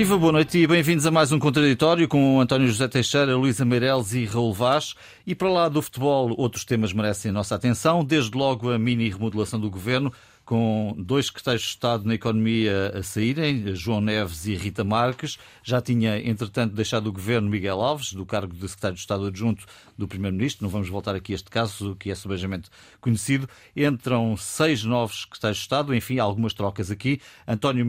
[0.00, 4.14] Viva, boa noite e bem-vindos a mais um Contraditório com António José Teixeira, Luísa Meireles
[4.14, 4.94] e Raul Vaz.
[5.26, 9.10] E para lá do futebol, outros temas merecem a nossa atenção, desde logo a mini
[9.10, 10.10] remodelação do governo,
[10.42, 15.38] com dois secretários de Estado na economia a saírem, João Neves e Rita Marques.
[15.62, 19.66] Já tinha, entretanto, deixado o governo Miguel Alves, do cargo de secretário de Estado adjunto
[19.98, 20.64] do Primeiro-Ministro.
[20.64, 22.70] Não vamos voltar aqui a este caso, que é subejamente
[23.02, 23.46] conhecido.
[23.76, 27.20] Entram seis novos secretários de Estado, enfim, algumas trocas aqui.
[27.46, 27.84] António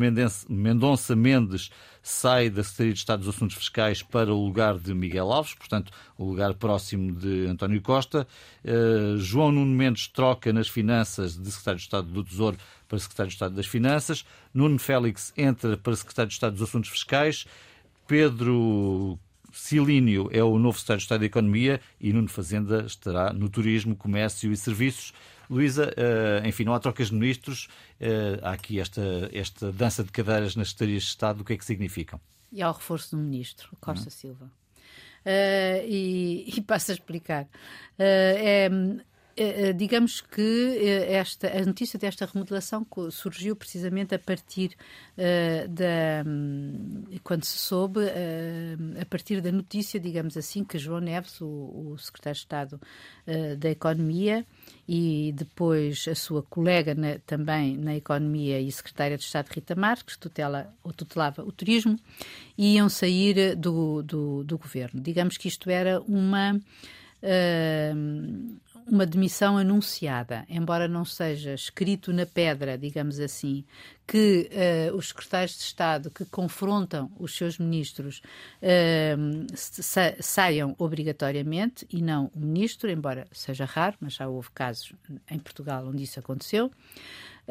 [0.49, 5.31] Mendonça Mendes sai da Secretaria de Estado dos Assuntos Fiscais para o lugar de Miguel
[5.31, 8.27] Alves, portanto, o lugar próximo de António Costa.
[8.63, 13.29] Uh, João Nuno Mendes troca nas finanças de Secretário de Estado do Tesouro para Secretário
[13.29, 14.25] de Estado das Finanças.
[14.53, 17.45] Nuno Félix entra para Secretário de Estado dos Assuntos Fiscais.
[18.07, 19.17] Pedro
[19.51, 23.95] Silínio é o novo Secretário de Estado da Economia e Nuno Fazenda estará no Turismo,
[23.95, 25.13] Comércio e Serviços.
[25.51, 27.67] Luísa, uh, enfim, não há trocas de ministros,
[27.99, 29.01] uh, há aqui esta,
[29.33, 32.19] esta dança de cadeiras nas secretarias de Estado, o que é que significam?
[32.51, 34.11] E ao reforço do ministro, Costa uhum.
[34.11, 34.45] Silva.
[35.25, 37.47] Uh, e, e passo a explicar.
[37.99, 39.01] é, eh, eh,
[39.75, 44.75] digamos que eh, esta, a notícia desta remodelação surgiu precisamente a partir
[45.17, 46.23] uh, da.
[46.27, 51.45] Um, quando se soube, uh, a partir da notícia, digamos assim, que João Neves, o,
[51.93, 52.81] o secretário de Estado
[53.27, 54.45] uh, da Economia,
[54.87, 60.17] e depois a sua colega na, também na Economia e secretária de Estado Rita Marques,
[60.17, 61.97] tutela ou tutelava o turismo,
[62.57, 65.01] iam sair do, do, do governo.
[65.01, 66.59] Digamos que isto era uma.
[67.23, 73.65] Uh, uma demissão anunciada, embora não seja escrito na pedra, digamos assim,
[74.07, 74.49] que
[74.91, 78.21] uh, os secretários de Estado que confrontam os seus ministros
[78.61, 84.93] uh, sa saiam obrigatoriamente e não o ministro, embora seja raro, mas já houve casos
[85.29, 86.71] em Portugal onde isso aconteceu.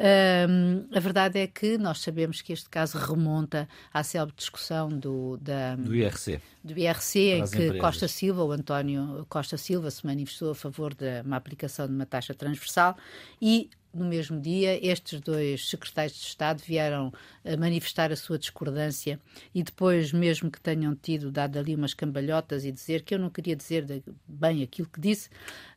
[0.01, 5.37] Um, a verdade é que nós sabemos que este caso remonta à célebre discussão do,
[5.37, 7.79] da, do IRC, do IRC em que empresas.
[7.79, 12.07] Costa Silva, o António Costa Silva, se manifestou a favor de uma aplicação de uma
[12.07, 12.97] taxa transversal
[13.39, 17.11] e no mesmo dia, estes dois secretários de Estado vieram
[17.43, 19.19] a manifestar a sua discordância
[19.53, 23.29] e depois, mesmo que tenham tido dado ali umas cambalhotas e dizer que eu não
[23.29, 25.27] queria dizer bem aquilo que disse,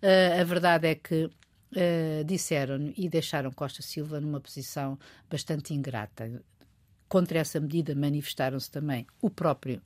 [0.00, 1.28] uh, a verdade é que
[1.72, 4.98] uh, disseram e deixaram Costa Silva numa posição
[5.30, 6.42] bastante ingrata.
[7.08, 9.80] Contra essa medida manifestaram-se também o próprio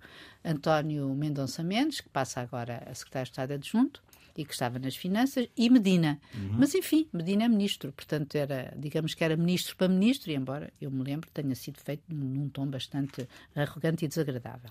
[0.44, 4.02] António Mendonça Mendes, que passa agora a secretário de Estado adjunto
[4.36, 6.20] e que estava nas finanças, e Medina.
[6.32, 6.58] Uhum.
[6.58, 10.72] Mas, enfim, Medina é ministro, portanto, era, digamos que era ministro para ministro, e embora
[10.80, 14.70] eu me lembro tenha sido feito num tom bastante arrogante e desagradável.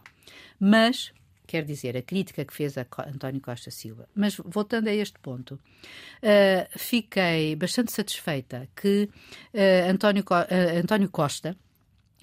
[0.57, 1.11] Mas
[1.47, 4.07] quer dizer, a crítica que fez a António Costa Silva.
[4.13, 9.09] Mas voltando a este ponto, uh, fiquei bastante satisfeita que
[9.53, 11.55] uh, António, uh, António Costa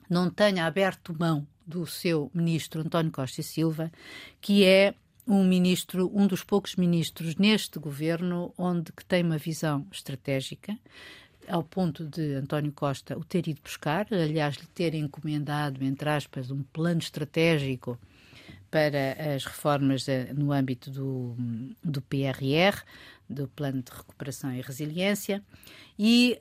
[0.09, 3.91] não tenha aberto mão do seu ministro António Costa Silva,
[4.41, 4.95] que é
[5.27, 10.79] um ministro, um dos poucos ministros neste governo onde que tem uma visão estratégica,
[11.49, 16.51] ao ponto de António Costa o ter ido buscar, aliás, lhe ter encomendado, entre aspas,
[16.51, 17.99] um plano estratégico
[18.75, 20.05] para as reformas
[20.37, 21.37] no âmbito do,
[21.81, 22.83] do PRR,
[23.31, 25.45] do Plano de Recuperação e Resiliência,
[25.97, 26.37] e,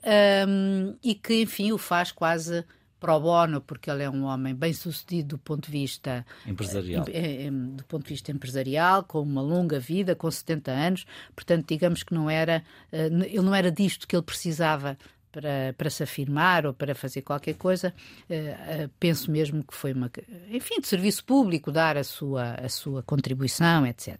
[0.48, 2.64] um, e que, enfim, o faz quase
[2.98, 7.04] pro bono, porque ele é um homem bem sucedido do ponto de vista empresarial.
[7.06, 11.06] Eh, eh, do ponto de vista empresarial, com uma longa vida, com 70 anos,
[11.36, 14.98] portanto, digamos que não era, eh, ele não era disto que ele precisava
[15.34, 17.92] para, para se afirmar ou para fazer qualquer coisa,
[18.30, 20.08] uh, uh, penso mesmo que foi uma,
[20.48, 24.16] enfim, de serviço público, dar a sua, a sua contribuição, etc.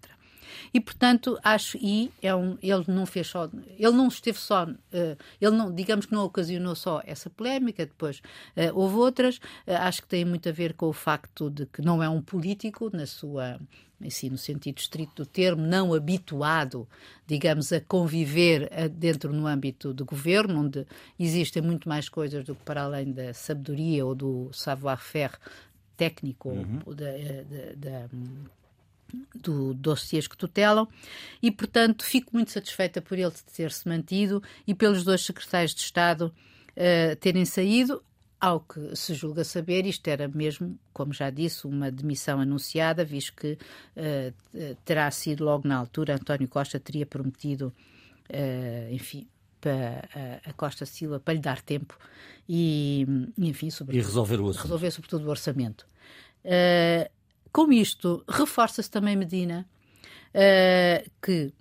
[0.73, 4.77] E, portanto, acho, e é um, ele não fez só, ele não esteve só, uh,
[5.41, 10.03] ele não, digamos que não ocasionou só essa polémica, depois uh, houve outras, uh, acho
[10.03, 13.07] que tem muito a ver com o facto de que não é um político na
[13.07, 13.61] sua,
[14.07, 16.87] assim, no sentido estrito do termo, não habituado,
[17.27, 20.87] digamos, a conviver dentro no âmbito do governo, onde
[21.19, 25.35] existem muito mais coisas do que para além da sabedoria ou do savoir-faire
[25.97, 26.81] técnico uhum.
[26.95, 27.13] da,
[27.77, 28.09] da, da
[29.35, 30.89] do dossiês que tutelam
[31.43, 36.33] e, portanto, fico muito satisfeita por ele ter-se mantido e pelos dois secretários de Estado
[36.71, 38.03] uh, terem saído.
[38.41, 43.35] Ao que se julga saber, isto era mesmo, como já disse, uma demissão anunciada, visto
[43.35, 43.53] que
[43.97, 47.73] uh, terá sido logo na altura, António Costa teria prometido,
[48.29, 49.27] uh, enfim,
[49.61, 51.99] para a Costa Silva para lhe dar tempo
[52.47, 53.07] e,
[53.39, 55.87] enfim, e resolver o resolver sobretudo o orçamento.
[56.45, 57.11] Uh,
[57.51, 59.67] com isto, reforça-se também Medina,
[61.23, 61.53] que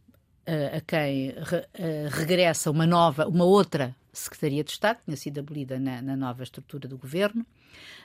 [0.75, 6.01] a quem re, regressa uma nova, uma outra Secretaria de Estado, tinha sido abolida na,
[6.01, 7.45] na nova estrutura do governo,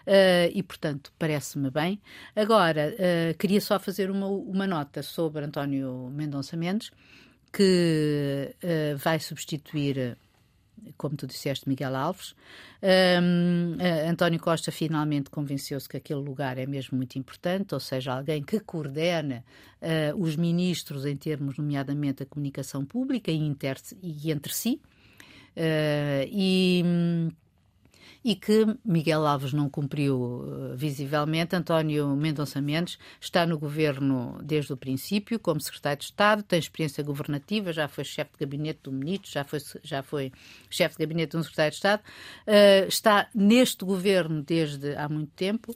[0.07, 2.01] Uh, e, portanto, parece-me bem.
[2.35, 6.91] Agora, uh, queria só fazer uma, uma nota sobre António Mendonça Mendes,
[7.53, 10.17] que uh, vai substituir
[10.97, 12.37] como tu disseste, Miguel Alves.
[13.21, 13.77] Um,
[14.09, 18.61] António Costa finalmente convenceu-se que aquele lugar é mesmo muito importante, ou seja, alguém que
[18.61, 19.45] coordena
[20.17, 23.57] os ministros em termos, nomeadamente, da comunicação pública e,
[24.03, 24.81] e entre si.
[25.57, 26.85] Uh, e.
[28.25, 31.55] E que Miguel Alves não cumpriu uh, visivelmente.
[31.55, 37.03] António Mendonça Mendes está no governo desde o princípio, como secretário de Estado, tem experiência
[37.03, 40.33] governativa, já foi chefe de gabinete do ministro, já foi, já foi
[40.69, 45.31] chefe de gabinete de um secretário de Estado, uh, está neste governo desde há muito
[45.35, 45.75] tempo.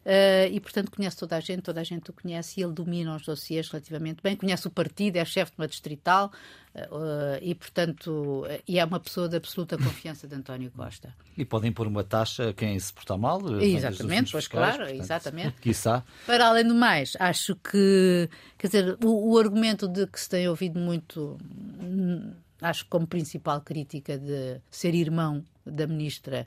[0.00, 3.14] Uh, e, portanto, conhece toda a gente, toda a gente o conhece e ele domina
[3.14, 6.32] os dossiers relativamente bem, conhece o partido, é chefe de uma distrital
[6.74, 11.14] uh, e, portanto, e é uma pessoa de absoluta confiança de António Costa.
[11.36, 13.40] E podem pôr uma taxa a quem se portar mal?
[13.60, 15.56] Exatamente, pois fiscais, claro, portanto, exatamente.
[15.60, 16.02] Quiçá.
[16.24, 18.26] Para além do mais, acho que,
[18.56, 21.36] quer dizer, o, o argumento de que se tem ouvido muito,
[21.78, 22.32] hum,
[22.62, 26.46] acho como principal crítica de ser irmão da ministra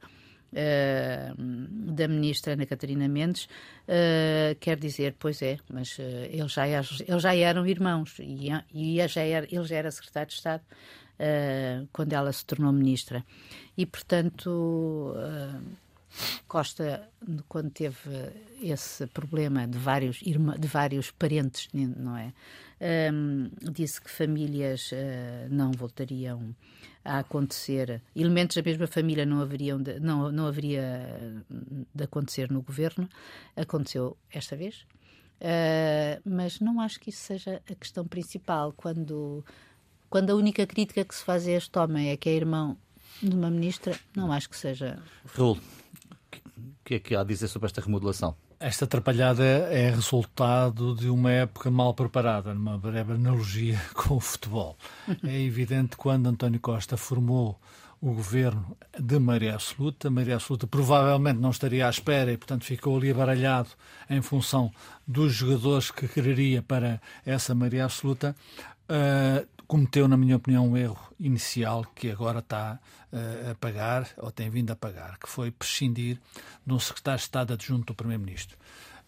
[0.53, 1.33] Uh,
[1.95, 7.23] da ministra Ana Catarina Mendes, uh, quer dizer, pois é, mas uh, eles, já, eles
[7.23, 10.61] já eram irmãos e, e já era, ele já era secretário de Estado
[11.91, 13.23] quando ela se tornou ministra.
[13.77, 15.15] E, portanto,
[16.47, 17.09] Costa,
[17.47, 18.09] quando teve
[18.61, 22.33] esse problema de vários, de vários parentes, não é?
[22.83, 24.91] Um, disse que famílias
[25.49, 26.53] não voltariam
[27.05, 31.43] a acontecer, elementos da mesma família não haveriam de, não, não haveria
[31.93, 33.07] de acontecer no governo.
[33.55, 34.85] Aconteceu esta vez.
[35.43, 38.71] Uh, mas não acho que isso seja a questão principal.
[38.71, 39.43] Quando,
[40.09, 42.77] quando a única crítica que se faz a este homem é que é irmão
[43.21, 45.01] de uma ministra, não acho que seja.
[45.25, 48.35] Raul, o que é que há a dizer sobre esta remodelação?
[48.63, 54.77] Esta atrapalhada é resultado de uma época mal preparada, numa breve analogia com o futebol.
[55.21, 57.59] É evidente quando António Costa formou
[57.99, 58.65] o governo
[58.97, 63.11] de maioria absoluta, a maioria absoluta provavelmente não estaria à espera e, portanto, ficou ali
[63.11, 63.67] abaralhado
[64.09, 64.71] em função
[65.05, 68.33] dos jogadores que quereria para essa maioria absoluta.
[68.83, 72.79] Uh, cometeu, na minha opinião, um erro inicial que agora está
[73.11, 76.19] uh, a pagar, ou tem vindo a pagar, que foi prescindir
[76.65, 78.57] de um secretário de Estado adjunto do Primeiro-Ministro.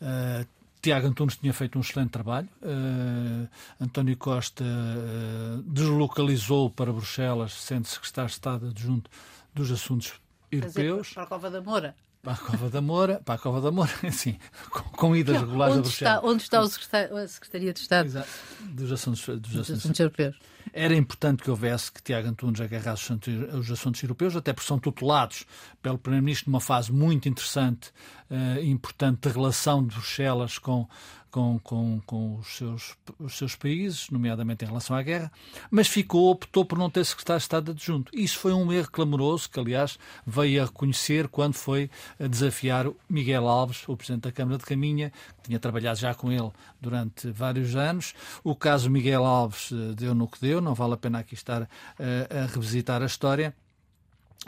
[0.02, 0.48] Uh,
[0.82, 2.48] Tiago Antunes tinha feito um excelente trabalho.
[2.62, 3.48] Uh,
[3.82, 9.10] António Costa uh, deslocalizou para Bruxelas, sendo secretário de Estado adjunto
[9.54, 10.14] dos assuntos
[10.52, 11.14] europeus.
[11.14, 13.92] Para a Cova da Moura para a Cova da Moura, para a Cova da Moura,
[14.12, 14.36] sim,
[14.72, 16.16] com, com idas regulares onde a Bruxelas.
[16.16, 18.08] Está, onde está o secretário, a Secretaria de Estado?
[18.08, 18.30] Exato,
[18.62, 20.36] dos assuntos, dos, dos assuntos, assuntos europeus.
[20.74, 23.14] Era importante que houvesse que Tiago Antunes agarrasse
[23.54, 25.46] os assuntos europeus, até porque são tutelados
[25.82, 27.92] pelo Primeiro-Ministro numa fase muito interessante
[28.30, 30.90] e uh, importante de relação de Bruxelas com,
[31.36, 35.30] com, com, com os, seus, os seus países, nomeadamente em relação à guerra,
[35.70, 38.10] mas ficou, optou por não ter secretário de Estado adjunto.
[38.16, 43.50] Isso foi um erro clamoroso que, aliás, veio a reconhecer quando foi a desafiar Miguel
[43.50, 45.12] Alves, o Presidente da Câmara de Caminha,
[45.42, 48.14] que tinha trabalhado já com ele durante vários anos.
[48.42, 51.64] O caso Miguel Alves eh, deu no que deu, não vale a pena aqui estar
[51.64, 51.68] a,
[52.00, 53.54] eh, a revisitar a história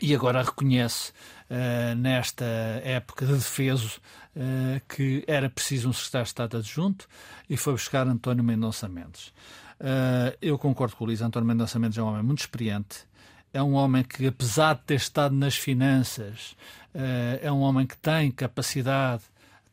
[0.01, 1.12] e agora reconhece
[1.50, 2.46] uh, nesta
[2.84, 4.00] época de defeso
[4.36, 7.08] uh, que era preciso um secretário de Estado adjunto
[7.50, 9.27] e foi buscar António Mendonça Mendes.
[9.80, 13.06] Uh, eu concordo com o Luís, António Mendonça Mendes é um homem muito experiente,
[13.54, 16.56] é um homem que, apesar de ter estado nas finanças,
[17.42, 19.24] é um homem que tem capacidade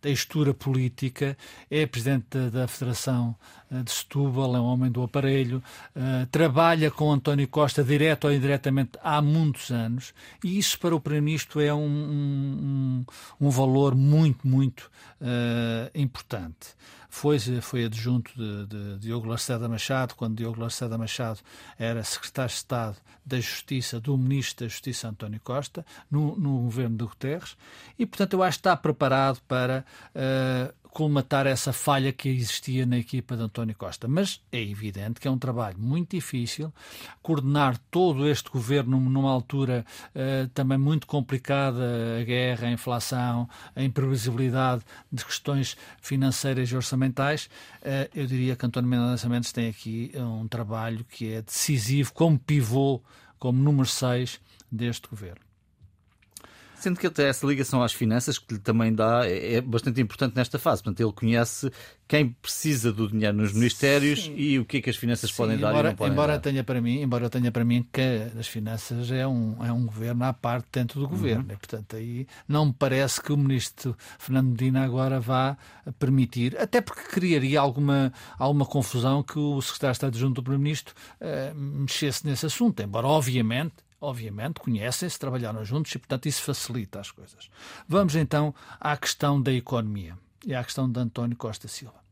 [0.05, 1.35] textura política,
[1.71, 5.63] é presidente da Federação eh, de Setúbal, é um homem do aparelho,
[5.97, 11.01] uh, trabalha com António Costa direto ou indiretamente há muitos anos e isso para o
[11.01, 13.05] Primeiro-Ministro é um, um,
[13.41, 14.91] um, valor muito, muito
[15.21, 16.75] uh, importante.
[17.09, 21.39] Foi, foi adjunto de, de Diogo Lacerda Machado, quando Diogo Lacerda Machado
[21.79, 26.97] era secretário de Estado da Justiça, do Ministro da Justiça António Costa, no, no governo
[26.97, 27.57] de Guterres,
[27.97, 32.97] e portanto eu acho que está preparado para uh, colmatar essa falha que existia na
[32.97, 34.07] equipa de António Costa.
[34.07, 36.73] Mas é evidente que é um trabalho muito difícil
[37.21, 39.85] coordenar todo este governo numa altura
[40.15, 41.83] uh, também muito complicada
[42.21, 47.47] a guerra, a inflação, a imprevisibilidade de questões financeiras e orçamentais.
[47.83, 52.39] Uh, eu diria que António Mendonça Mendes tem aqui um trabalho que é decisivo como
[52.39, 53.03] pivô,
[53.37, 55.44] como número 6 deste governo.
[56.85, 60.37] Sendo que até essa ligação às finanças que lhe também dá é, é bastante importante
[60.37, 60.83] nesta fase.
[60.83, 61.73] Portanto, ele conhece
[62.07, 64.35] quem precisa do dinheiro nos ministérios Sim.
[64.37, 66.33] e o que é que as finanças Sim, podem embora, dar e não podem embora
[66.35, 66.41] dar.
[66.41, 68.03] Tenha para mim, embora tenha para mim que
[68.39, 71.47] as finanças é um, é um governo à parte dentro do governo.
[71.49, 71.55] Uhum.
[71.55, 75.57] E, portanto, aí não me parece que o ministro Fernando Medina agora vá
[75.99, 80.95] permitir, até porque criaria alguma, alguma confusão que o secretário de Estado junto do Primeiro-Ministro
[81.19, 82.83] uh, mexesse nesse assunto.
[82.83, 83.73] Embora, obviamente,
[84.05, 87.51] obviamente, conhecem-se, trabalharam juntos e, portanto, isso facilita as coisas.
[87.89, 92.05] Vamos então à questão da economia e à questão de António Costa Silva.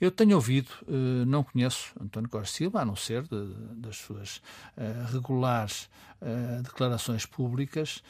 [0.00, 4.40] Eu tenho ouvido, eh, não conheço António Costa Silva, a não ser de, das suas
[4.76, 5.90] eh, regulares
[6.20, 8.02] eh, declarações públicas,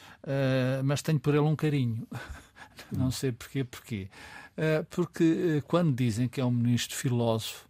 [0.83, 2.07] mas tenho por ele um carinho.
[2.91, 4.09] Não sei porquê, porquê.
[4.89, 7.67] Porque quando dizem que é um ministro filósofo,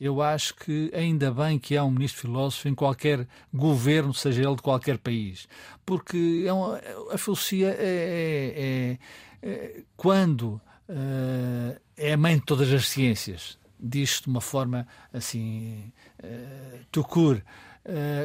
[0.00, 4.56] eu acho que ainda bem que há um ministro filósofo em qualquer governo, seja ele
[4.56, 5.46] de qualquer país.
[5.84, 8.98] Porque é a filosofia é,
[9.42, 13.58] é, é quando uh, é a mãe de todas as ciências.
[13.78, 15.92] Diz-se de uma forma assim.
[16.22, 16.78] Uh,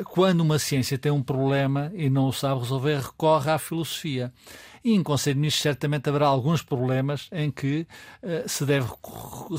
[0.06, 4.32] quando uma ciência tem um problema e não o sabe resolver, recorre à filosofia.
[4.86, 7.88] E em Conselho de Ministros certamente haverá alguns problemas em que
[8.22, 8.88] uh, se deve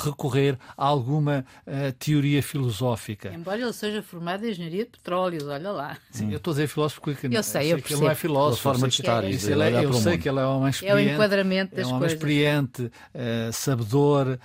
[0.04, 3.32] recorrer a alguma uh, teoria filosófica.
[3.34, 5.98] Embora ele seja formado em engenharia de petróleos, olha lá.
[6.12, 6.30] Sim, hum.
[6.30, 8.62] eu estou a dizer filósofo porque eu sei, eu sei que ele não é filósofo.
[8.62, 9.24] forma de estar.
[9.24, 11.08] É, isso, ele é, eu sei que ele é um experiente.
[11.08, 12.12] É o enquadramento das é um coisas.
[12.12, 14.38] experiente, uh, sabedor,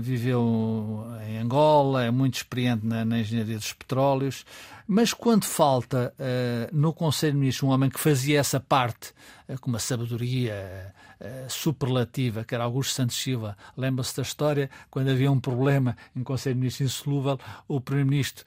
[0.00, 4.46] viveu em Angola, é muito experiente na, na engenharia dos petróleos.
[4.86, 9.43] Mas quando falta uh, no Conselho de Ministros um homem que fazia essa parte uh,
[9.60, 15.30] com uma sabedoria uh, superlativa, que era Augusto Santos Silva, lembra-se da história, quando havia
[15.30, 18.44] um problema em Conselho de Ministros insolúvel, o Primeiro-Ministro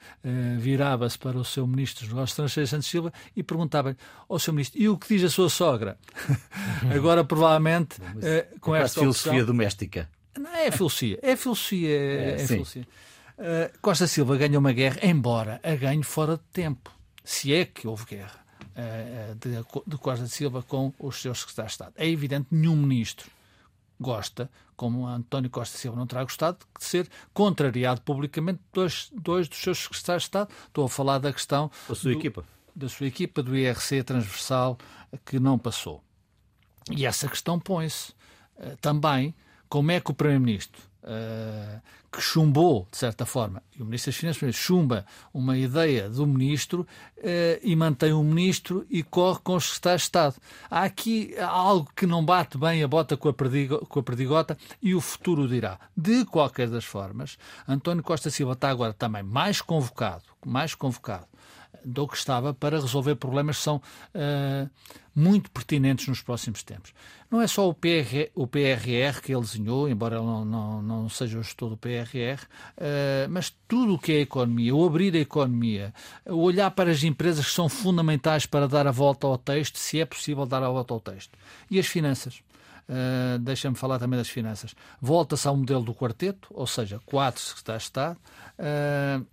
[0.58, 3.96] virava-se para o seu Ministro dos Negócios Estrangeiros, Santos Silva, e perguntava-lhe
[4.28, 5.96] ao seu Ministro, e o que diz a sua sogra?
[6.94, 7.96] Agora, provavelmente,
[8.60, 10.08] com é esta filosofia opção, doméstica.
[10.38, 12.86] Não é filosofia, é filosofia, é, é filosofia.
[13.38, 16.90] Uh, Costa Silva ganha uma guerra, embora a ganhe fora de tempo,
[17.22, 18.47] se é que houve guerra
[19.40, 19.56] de,
[19.86, 21.94] de, Costa Silva com os seus secretários de Estado.
[21.96, 23.30] É evidente que nenhum ministro
[24.00, 29.58] gosta, como António Costa Silva não terá gostado, de ser contrariado publicamente dois, dois dos
[29.58, 30.50] seus secretários de Estado.
[30.66, 32.44] Estou a falar da questão da sua do, equipa.
[32.74, 34.78] Da sua equipa, do IRC transversal,
[35.24, 36.02] que não passou.
[36.90, 38.12] E essa questão põe-se
[38.56, 39.34] uh, também
[39.68, 44.18] como é que o Primeiro-Ministro uh, que chumbou, de certa forma, e o Ministro das
[44.18, 46.86] Finanças chumba uma ideia do Ministro
[47.18, 47.24] uh,
[47.62, 50.36] e mantém o Ministro e corre com os secretários de Estado.
[50.70, 54.56] Há aqui algo que não bate bem a bota com a, perdigo, com a perdigota
[54.82, 55.78] e o futuro dirá.
[55.96, 61.26] De qualquer das formas, António Costa Silva está agora também mais convocado, mais convocado
[61.88, 64.70] do que estava para resolver problemas que são uh,
[65.14, 66.92] muito pertinentes nos próximos tempos.
[67.30, 71.08] Não é só o, PR, o PRR que ele desenhou, embora ele não, não, não
[71.08, 75.18] seja o gestor do PRR, uh, mas tudo o que é economia, o abrir a
[75.18, 75.94] economia,
[76.26, 80.00] o olhar para as empresas que são fundamentais para dar a volta ao texto, se
[80.00, 81.36] é possível dar a volta ao texto.
[81.70, 82.42] E as finanças.
[82.88, 84.74] Uh, Deixa-me falar também das finanças.
[84.98, 88.18] Volta-se ao modelo do quarteto, ou seja, quatro secretários de Estado.
[88.58, 89.26] Uh,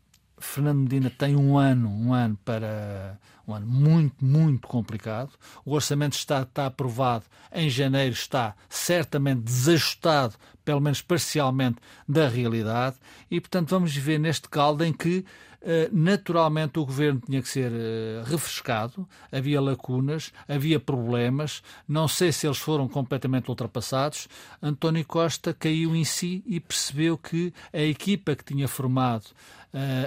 [0.46, 5.32] Fernando Medina tem um ano, um ano para um ano muito, muito complicado.
[5.64, 12.96] O orçamento está, está aprovado em janeiro, está certamente desajustado, pelo menos parcialmente, da realidade,
[13.30, 15.26] e portanto vamos viver neste caldo em que
[15.68, 22.32] eh, naturalmente o governo tinha que ser eh, refrescado, havia lacunas, havia problemas, não sei
[22.32, 24.28] se eles foram completamente ultrapassados.
[24.62, 29.26] António Costa caiu em si e percebeu que a equipa que tinha formado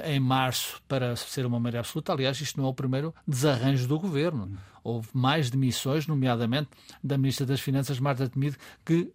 [0.05, 2.13] em março para ser uma maioria absoluta.
[2.13, 4.57] Aliás, isto não é o primeiro desarranjo do governo.
[4.83, 6.71] Houve mais demissões, nomeadamente
[7.03, 9.13] da Ministra das Finanças, Marta Temido, que.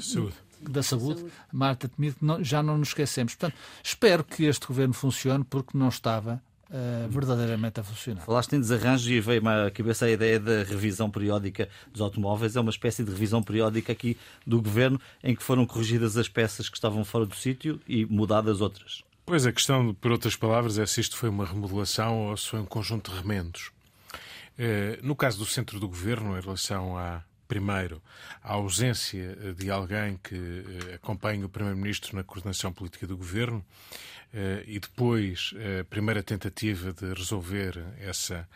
[0.00, 1.32] Saúde da saúde, saúde.
[1.52, 3.34] Marta Temido, não, já não nos esquecemos.
[3.34, 8.24] Portanto, espero que este governo funcione porque não estava Uh, verdadeiramente a funcionar.
[8.24, 12.56] Falaste em desarranjo e veio-me à cabeça a ideia da revisão periódica dos automóveis.
[12.56, 16.68] É uma espécie de revisão periódica aqui do governo em que foram corrigidas as peças
[16.68, 19.04] que estavam fora do sítio e mudadas outras.
[19.26, 22.60] Pois a questão, por outras palavras, é se isto foi uma remodelação ou se foi
[22.60, 23.72] um conjunto de remendos.
[24.56, 28.00] Eh, no caso do centro do governo, em relação a, primeiro,
[28.40, 33.66] a ausência de alguém que eh, acompanhe o Primeiro-Ministro na coordenação política do governo,
[34.66, 38.46] e depois a primeira tentativa de resolver essa,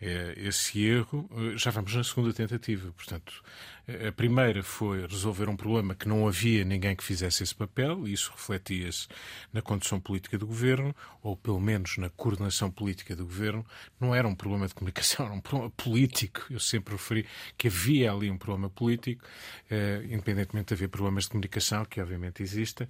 [0.00, 2.92] esse erro, já vamos na segunda tentativa.
[2.92, 3.42] Portanto,
[3.86, 8.14] a primeira foi resolver um problema que não havia ninguém que fizesse esse papel, e
[8.14, 9.06] isso refletia-se
[9.52, 13.64] na condução política do governo, ou pelo menos na coordenação política do governo.
[14.00, 16.46] Não era um problema de comunicação, era um problema político.
[16.48, 17.26] Eu sempre referi
[17.58, 19.22] que havia ali um problema político,
[19.70, 22.88] eh, independentemente de haver problemas de comunicação, que obviamente existem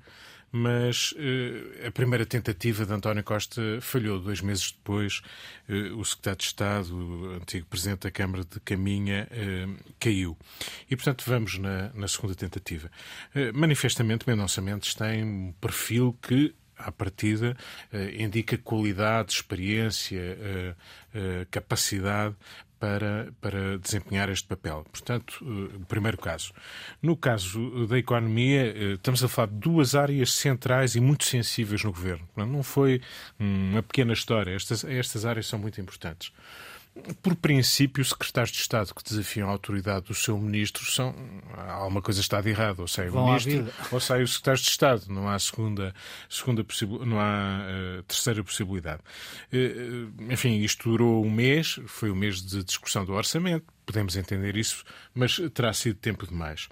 [0.56, 4.20] mas uh, a primeira tentativa de António Costa falhou.
[4.20, 5.20] Dois meses depois,
[5.68, 10.38] uh, o secretário de Estado, o antigo presidente da Câmara de Caminha, uh, caiu.
[10.88, 12.88] E, portanto, vamos na, na segunda tentativa.
[13.52, 17.56] manifestamente, Mendonça Mendes tem um perfil que à partida,
[18.18, 20.36] indica qualidade, experiência,
[21.50, 22.34] capacidade
[22.84, 24.84] para, para desempenhar este papel.
[24.92, 26.52] Portanto, eh, o primeiro caso.
[27.00, 31.82] No caso da economia, eh, estamos a falar de duas áreas centrais e muito sensíveis
[31.82, 32.28] no governo.
[32.36, 33.00] Não foi
[33.38, 34.54] uma pequena história.
[34.54, 36.30] Estas, estas áreas são muito importantes.
[37.22, 41.12] Por princípio, os secretários de Estado que desafiam a autoridade do seu ministro são.
[41.56, 42.80] Alguma coisa está de errado.
[42.80, 45.04] Ou sai o ministro ou sai o secretário de Estado.
[45.08, 45.92] Não há segunda,
[46.28, 46.64] segunda
[47.04, 47.66] não há
[47.98, 49.02] uh, terceira possibilidade.
[49.52, 54.16] Uh, enfim, isto durou um mês, foi o um mês de discussão do orçamento, podemos
[54.16, 56.68] entender isso, mas terá sido tempo demais.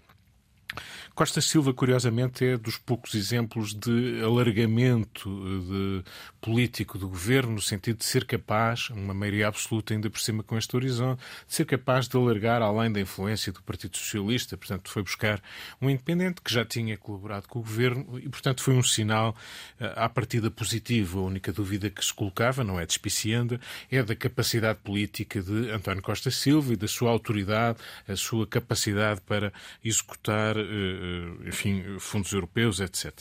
[1.14, 5.28] Costa Silva, curiosamente, é dos poucos exemplos de alargamento
[5.60, 6.02] de
[6.40, 10.56] político do governo, no sentido de ser capaz, uma maioria absoluta ainda por cima com
[10.56, 14.56] este horizonte, de ser capaz de alargar além da influência do Partido Socialista.
[14.56, 15.42] Portanto, foi buscar
[15.80, 19.36] um independente que já tinha colaborado com o governo e, portanto, foi um sinal
[19.78, 21.20] eh, à partida positivo.
[21.20, 26.02] A única dúvida que se colocava, não é despicianda, é da capacidade política de António
[26.02, 27.78] Costa Silva e da sua autoridade,
[28.08, 29.52] a sua capacidade para
[29.84, 31.01] executar eh, eh,
[31.46, 33.12] enfim, fundos europeus, etc.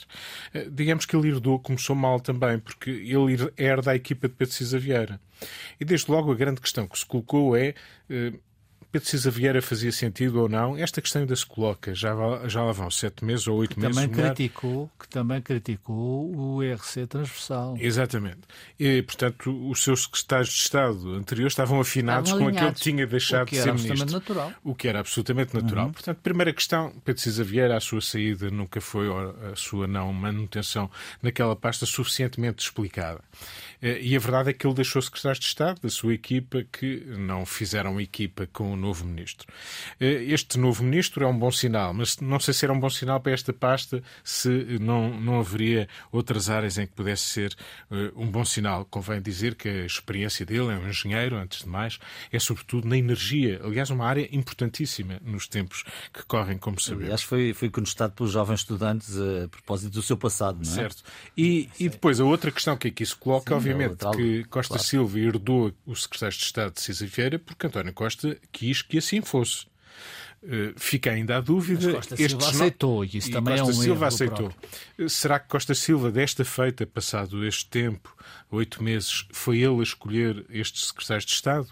[0.54, 4.54] Eh, digamos que ele herdou, começou mal também, porque ele herda a equipa de Pedro
[4.54, 5.20] Cisa Vieira.
[5.80, 7.74] E desde logo a grande questão que se colocou é
[8.10, 8.34] eh,
[8.92, 11.96] Pedro Cisa Vieira fazia sentido ou não, esta questão ainda se coloca.
[11.96, 12.14] Já,
[12.48, 13.96] já lá vão sete meses ou oito meses.
[13.96, 17.76] Também criticou, que também criticou o ERC transversal.
[17.80, 18.40] Exatamente.
[18.80, 23.08] E, portanto, os seus secretários de Estado anteriores estavam afinados estavam com aquilo que tinha
[23.08, 24.12] deixado que de ser ministro.
[24.12, 24.54] Natural.
[24.64, 25.86] O que era absolutamente natural.
[25.88, 25.94] Uhum.
[25.94, 29.08] Portanto, primeira questão, Pedro Cisa Vieira, a sua saída nunca foi
[29.52, 33.22] a sua não manutenção naquela pasta suficientemente explicada.
[33.82, 37.04] Eh, e a verdade é que ele deixou secretários de Estado da sua equipa que
[37.18, 39.48] não fizeram equipa com novo ministro.
[40.00, 42.90] Eh, este novo ministro é um bom sinal, mas não sei se era um bom
[42.90, 47.56] sinal para esta pasta se não, não haveria outras áreas em que pudesse ser
[47.92, 48.86] eh, um bom sinal.
[48.86, 52.00] Convém dizer que a experiência dele é um engenheiro, antes de mais,
[52.32, 53.62] é sobretudo na energia.
[53.64, 57.06] Aliás, uma área importantíssima nos tempos que correm, como sabemos.
[57.06, 60.76] Aliás, foi, foi constatado pelos jovens estudantes a propósito do seu passado, não é?
[60.76, 61.04] Certo.
[61.38, 64.76] E, e depois a outra questão que aqui se coloca, Sim, obviamente, obviamente que Costa
[64.76, 64.88] claro.
[64.88, 69.22] Silva herdou o secretário de Estado de Cisa Vieira porque António Costa quis que assim
[69.22, 69.66] fosse.
[70.44, 71.88] Uh, fica ainda a dúvida.
[71.88, 74.50] Mas Costa Silva aceitou, e isso e também Costa é um Silva aceitou.
[74.50, 75.10] Próprio.
[75.10, 78.16] Será que Costa Silva, desta feita, passado este tempo,
[78.50, 81.68] oito meses, foi ele a escolher estes secretários de Estado?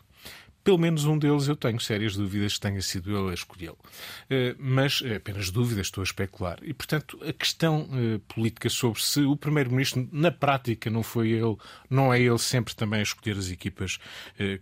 [0.69, 3.77] Pelo menos um deles eu tenho sérias dúvidas que tenha sido ele a escolhê-lo.
[4.25, 6.59] Uh, mas é apenas dúvidas, estou a especular.
[6.61, 11.57] E, portanto, a questão uh, política sobre se o Primeiro-Ministro, na prática, não foi ele,
[11.89, 13.97] não é ele sempre também a escolher as equipas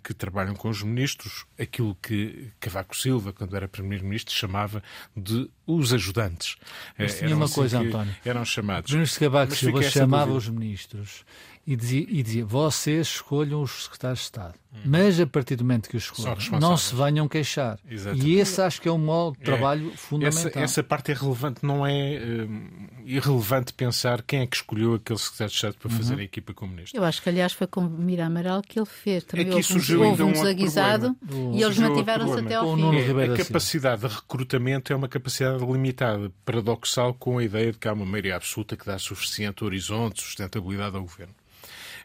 [0.02, 4.82] que trabalham com os ministros, aquilo que Cavaco Silva, quando era Primeiro-Ministro, chamava
[5.16, 6.56] de os ajudantes.
[6.98, 8.16] Mas tinha uma assim coisa, António.
[8.24, 8.92] Eram chamados.
[8.92, 11.26] O Ministro Cavaco Silva chamava os ministros
[11.68, 14.54] e dizia, e dizia, vocês escolham os secretários de Estado.
[14.74, 14.78] Hum.
[14.86, 17.78] Mas a partir do momento que os escolhem, não se venham queixar.
[17.90, 18.26] Exatamente.
[18.26, 19.46] E esse acho que é um modo de é.
[19.46, 19.98] trabalho é.
[19.98, 20.48] fundamental.
[20.48, 25.20] Essa, essa, parte é relevante, não é uh, irrelevante pensar quem é que escolheu aquele
[25.20, 25.98] secretário de Estado para uhum.
[25.98, 26.98] fazer a equipa comunista.
[26.98, 29.26] Eu acho que, aliás, foi com Mira Amaral que ele fez.
[29.26, 31.18] Também Aqui surgiu houve um, um desaguisado
[31.54, 32.96] e eles mantiveram-se até ao fim.
[32.96, 37.90] É, a capacidade de recrutamento é uma capacidade limitada, paradoxal com a ideia de que
[37.90, 41.36] há uma maioria absoluta que dá suficiente horizonte, sustentabilidade ao governo.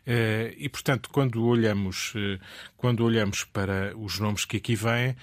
[0.06, 2.38] Eh, e, portanto, quando olhamos, eh,
[2.76, 5.16] quando olhamos para os nomes que aqui vêm,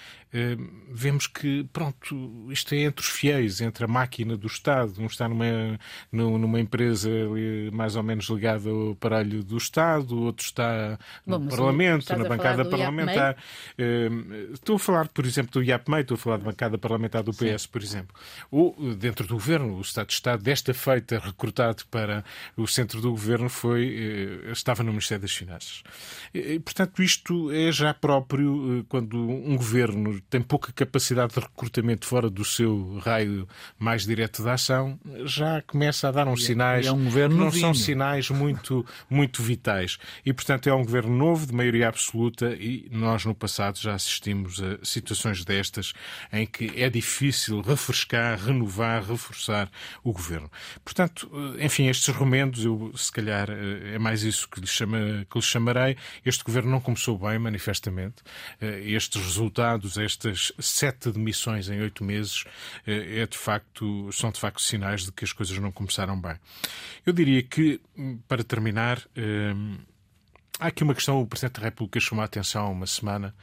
[0.92, 4.94] vemos que, pronto, isto é entre os fiéis, entre a máquina do Estado.
[5.00, 5.80] Um está numa,
[6.12, 7.10] numa empresa
[7.72, 12.66] mais ou menos ligada ao aparelho do Estado, outro está no Bom, Parlamento, na bancada
[12.66, 13.38] parlamentar.
[13.78, 14.10] Eh,
[14.54, 17.64] estou a falar, por exemplo, do IAPMEI, estou a falar da bancada parlamentar do PS,
[17.64, 17.70] Sim.
[17.72, 18.16] por exemplo.
[18.52, 22.24] Ou dentro do governo, o Estado de Estado, desta feita, recrutado para
[22.56, 25.84] o centro do governo, foi, eh, estava no Ministério das Finanças.
[26.34, 32.30] E, portanto, isto é já próprio quando um governo tem pouca capacidade de recrutamento fora
[32.30, 36.92] do seu raio mais direto de ação, já começa a dar uns é- sinais é
[36.92, 39.98] um que não são sinais muito, muito vitais.
[40.26, 44.62] E, portanto, é um governo novo, de maioria absoluta, e nós no passado já assistimos
[44.62, 45.94] a situações destas
[46.32, 49.70] em que é difícil refrescar, renovar, reforçar
[50.04, 50.50] o governo.
[50.84, 55.26] Portanto, eh, enfim, estes remendos, eu se calhar eh, é mais isso que lhe, chama,
[55.30, 55.98] que lhe chamarei.
[56.26, 58.18] Este governo não começou bem, manifestamente.
[58.62, 62.44] Eh, estes resultados, estas sete demissões em oito meses,
[62.86, 66.36] é de facto, são de facto sinais de que as coisas não começaram bem.
[67.06, 67.80] Eu diria que,
[68.28, 69.02] para terminar,
[70.60, 73.34] Há aqui uma questão, o Presidente da República chamou a atenção há uma semana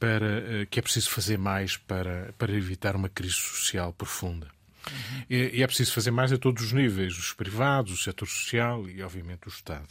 [0.00, 4.48] para que é preciso fazer mais para, para evitar uma crise social profunda.
[4.90, 5.24] Uhum.
[5.28, 9.02] E, é preciso fazer mais a todos os níveis, os privados, o setor social e,
[9.02, 9.88] obviamente, o Estado.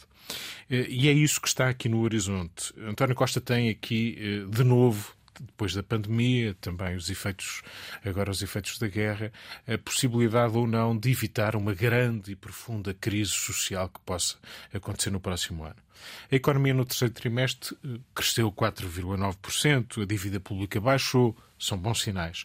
[0.68, 2.74] E é isso que está aqui no horizonte.
[2.78, 7.62] António Costa tem aqui, eh, de novo, depois da pandemia, também os efeitos,
[8.04, 9.32] agora os efeitos da guerra,
[9.66, 14.36] a possibilidade ou não de evitar uma grande e profunda crise social que possa
[14.72, 15.84] acontecer no próximo ano.
[16.30, 22.44] A economia no terceiro trimestre eh, cresceu 4,9%, a dívida pública baixou, são bons sinais.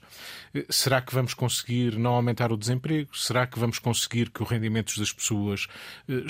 [0.54, 3.16] Eh, será que vamos conseguir não aumentar o desemprego?
[3.18, 5.68] Será que vamos conseguir que os rendimentos das pessoas
[6.08, 6.24] eh,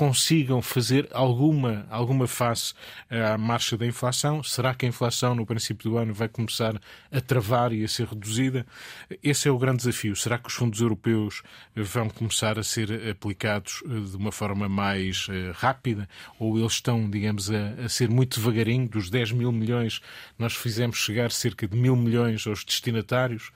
[0.00, 2.72] consigam fazer alguma, alguma face
[3.10, 4.42] à marcha da inflação?
[4.42, 6.80] Será que a inflação no princípio do ano vai começar
[7.12, 8.66] a travar e a ser reduzida?
[9.22, 10.16] Esse é o grande desafio.
[10.16, 11.42] Será que os fundos europeus
[11.76, 16.08] vão começar a ser aplicados eh, de uma forma mais eh, rápida?
[16.38, 18.88] Ou eles estão, digamos, a, a ser muito devagarinho?
[18.88, 20.00] Dos 10 mil milhões,
[20.38, 23.52] nós fizemos chegar cerca de mil milhões aos destinatários.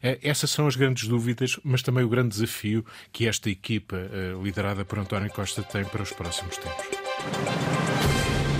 [0.00, 3.96] Eh, essas são as grandes dúvidas, mas também o grande desafio que esta equipa,
[4.40, 7.77] liderada por António Costa, tem para os próximos tempos.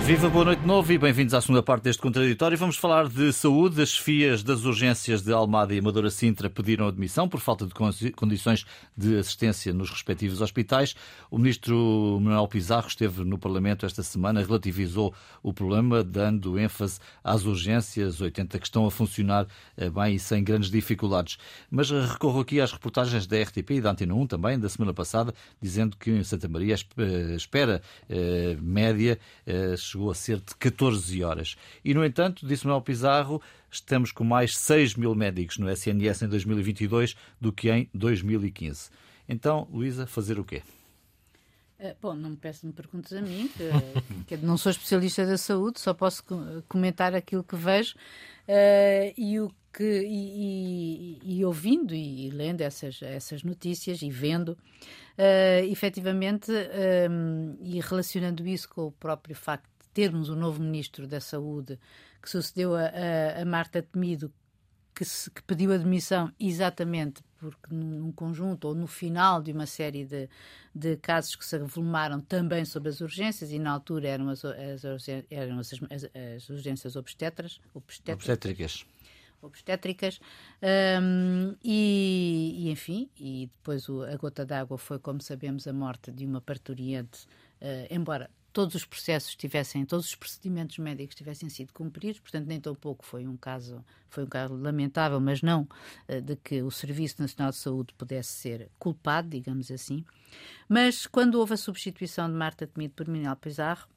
[0.09, 2.57] Viva, boa noite de novo e bem-vindos à segunda parte deste contraditório.
[2.57, 3.79] Vamos falar de saúde.
[3.79, 7.75] As FIAs das urgências de Almada e Amadora Sintra pediram admissão por falta de
[8.13, 8.65] condições
[8.97, 10.95] de assistência nos respectivos hospitais.
[11.29, 17.45] O ministro Manuel Pizarro esteve no Parlamento esta semana, relativizou o problema, dando ênfase às
[17.45, 19.45] urgências 80 que estão a funcionar
[19.77, 21.37] eh, bem e sem grandes dificuldades.
[21.69, 25.35] Mas recorro aqui às reportagens da RTP e da Antena 1 também, da semana passada,
[25.61, 31.23] dizendo que em Santa Maria a espera eh, média eh, chegou a ser de 14
[31.23, 31.57] horas.
[31.83, 36.29] E, no entanto, disse Manuel Pizarro, estamos com mais 6 mil médicos no SNS em
[36.29, 38.89] 2022 do que em 2015.
[39.27, 40.61] Então, Luísa, fazer o quê?
[41.77, 43.69] Eh, bom, não me peço me perguntes a mim, que,
[44.35, 46.23] que, não sou especialista da saúde, só posso
[46.67, 52.61] comentar aquilo que vejo uh, e o que e, e, e ouvindo e, e, lendo
[52.61, 59.68] essas, essas notícias e vendo, uh, efetivamente, um, e relacionando isso com o próprio facto
[59.93, 61.79] termos um novo ministro da Saúde
[62.21, 64.31] que sucedeu a, a, a Marta Temido,
[64.93, 70.03] que, se, que, pediu admissão exatamente porque num conjunto ou no final de uma série
[70.03, 70.29] de,
[70.75, 74.83] de casos que se avolumaram também sobre as urgências e na altura eram as, as,
[75.29, 75.71] eram as,
[76.35, 78.85] as urgências obstetras, obstétricas.
[79.41, 80.19] obstétricas
[81.01, 86.11] um, e, e, enfim e depois o, a gota d'água foi como sabemos a morte
[86.11, 87.25] de uma parturiente
[87.61, 92.59] uh, embora todos os processos tivessem, todos os procedimentos médicos tivessem sido cumpridos, portanto nem
[92.59, 95.67] tão pouco foi um caso, foi um caso lamentável, mas não
[96.07, 100.03] uh, de que o Serviço Nacional de Saúde pudesse ser culpado, digamos assim.
[100.67, 103.87] Mas quando houve a substituição de Marta Temido por Manuel Pizarro,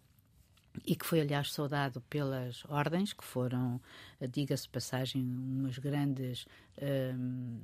[0.87, 3.81] e que foi, aliás, saudado pelas ordens, que foram,
[4.21, 6.47] eh, diga-se passagem, umas grandes,
[6.81, 7.59] hum,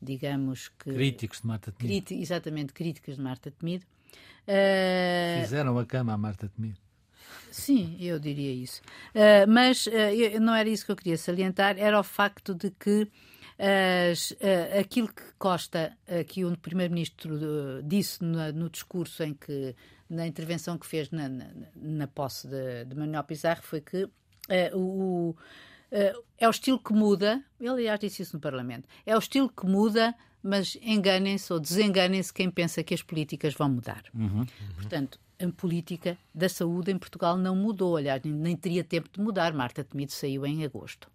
[0.00, 0.92] digamos que...
[0.92, 2.14] Críticos de Marta Temido.
[2.14, 3.84] exatamente, críticas de Marta Temido.
[4.46, 6.84] Uh, Fizeram a cama à Marta Temido.
[7.54, 8.82] Sim, eu diria isso.
[9.14, 13.08] Uh, mas uh, não era isso que eu queria salientar, era o facto de que
[13.56, 15.96] as, uh, aquilo que Costa,
[16.26, 19.76] que o Primeiro-Ministro disse no, no, discurso em que,
[20.10, 21.46] na intervenção que fez na, na,
[21.76, 24.08] na posse de, de, Manuel Pizarro, foi que
[24.74, 25.36] o,
[26.36, 29.64] é o estilo que muda, ele aliás disse isso no Parlamento, é o estilo que
[29.64, 30.12] muda
[30.44, 34.04] mas enganem-se ou desenganem-se quem pensa que as políticas vão mudar.
[34.14, 34.46] Uhum, uhum.
[34.74, 39.54] Portanto, a política da saúde em Portugal não mudou, aliás, nem teria tempo de mudar.
[39.54, 41.08] Marta Temido saiu em agosto.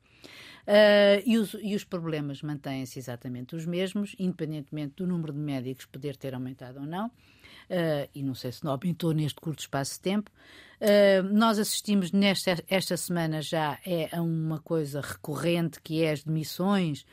[0.67, 5.85] Uh, e, os, e, os, problemas mantêm-se exatamente os mesmos, independentemente do número de médicos
[5.85, 7.07] poder ter aumentado ou não.
[7.07, 10.31] Uh, e não sei se não aumentou neste curto espaço de tempo.
[10.81, 16.23] Uh, nós assistimos nesta esta semana já é a uma coisa recorrente que é as
[16.23, 17.05] demissões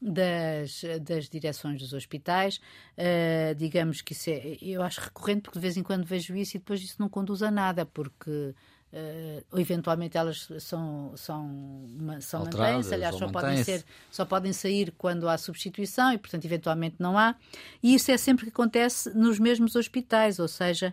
[0.00, 2.60] das, das direções dos hospitais.
[2.96, 6.56] Uh, digamos que isso é, eu acho recorrente porque de vez em quando vejo isso
[6.56, 8.54] e depois isso não conduz a nada, porque
[8.92, 11.88] Uh, ou eventualmente elas são, são,
[12.20, 16.96] são mantêm-se, aliás, só podem, ser, só podem sair quando há substituição e, portanto, eventualmente
[16.98, 17.36] não há.
[17.80, 20.92] E isso é sempre que acontece nos mesmos hospitais, ou seja,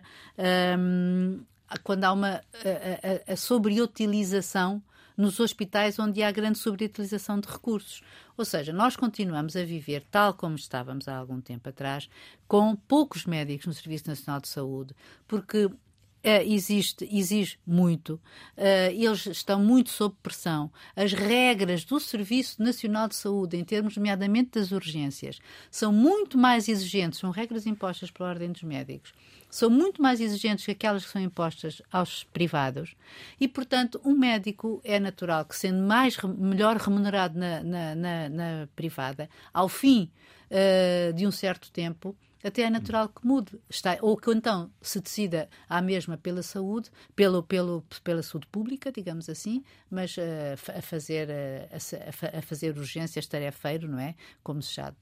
[0.78, 1.40] um,
[1.82, 4.80] quando há uma a, a, a sobreutilização
[5.18, 8.00] nos hospitais onde há grande sobreutilização de recursos.
[8.36, 12.08] Ou seja, nós continuamos a viver tal como estávamos há algum tempo atrás,
[12.46, 14.94] com poucos médicos no Serviço Nacional de Saúde,
[15.26, 15.68] porque
[16.18, 18.14] Uh, existe, exige muito,
[18.56, 20.68] uh, eles estão muito sob pressão.
[20.96, 25.38] As regras do Serviço Nacional de Saúde, em termos, nomeadamente, das urgências,
[25.70, 29.12] são muito mais exigentes, são regras impostas pela Ordem dos Médicos,
[29.48, 32.96] são muito mais exigentes que aquelas que são impostas aos privados.
[33.40, 38.68] E, portanto, um médico é natural que, sendo mais, melhor remunerado na, na, na, na
[38.74, 40.10] privada, ao fim
[40.50, 43.58] uh, de um certo tempo, até é natural que mude.
[43.68, 48.92] Está, ou que então se decida à mesma pela saúde, pelo, pelo, pela saúde pública,
[48.92, 50.20] digamos assim, mas uh,
[50.76, 54.14] a, fazer, uh, a, a, fazer urgências tarefeiro, não é?
[54.42, 54.92] Como se já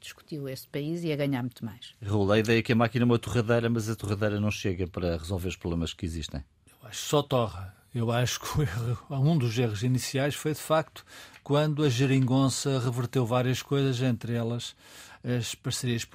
[0.00, 1.94] discutiu este país e a ganhar muito mais.
[2.02, 4.86] Raul, a ideia é que a máquina é uma torradeira, mas a torradeira não chega
[4.86, 6.44] para resolver os problemas que existem.
[6.68, 7.79] Eu acho que só torra.
[7.94, 11.04] Eu acho que erro, um dos erros iniciais foi, de facto,
[11.42, 14.76] quando a geringonça reverteu várias coisas, entre elas
[15.24, 16.06] as parcerias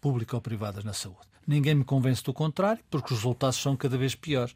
[0.00, 1.26] público-privadas na saúde.
[1.46, 4.52] Ninguém me convence do contrário, porque os resultados são cada vez piores.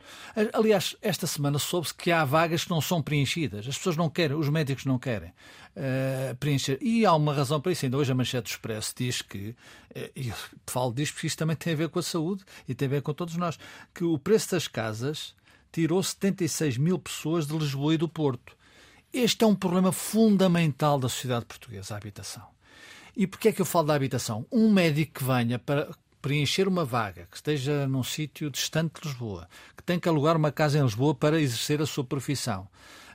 [0.53, 3.69] Aliás, esta semana soube-se que há vagas que não são preenchidas.
[3.69, 6.79] As pessoas não querem, os médicos não querem uh, preencher.
[6.81, 7.85] E há uma razão para isso.
[7.85, 10.35] Ainda hoje a Manchete do Expresso diz que, uh, e eu
[10.67, 13.03] falo disto porque isto também tem a ver com a saúde e tem a ver
[13.03, 13.57] com todos nós,
[13.95, 15.37] que o preço das casas
[15.73, 18.57] tirou 76 mil pessoas de Lisboa e do Porto.
[19.13, 22.47] Este é um problema fundamental da sociedade portuguesa, a habitação.
[23.17, 24.47] E porquê é que eu falo da habitação?
[24.53, 25.91] Um médico que venha para
[26.23, 30.53] preencher uma vaga, que esteja num sítio distante de Lisboa, que tem que alugar uma
[30.53, 32.69] casa em Lisboa para exercer a sua profissão,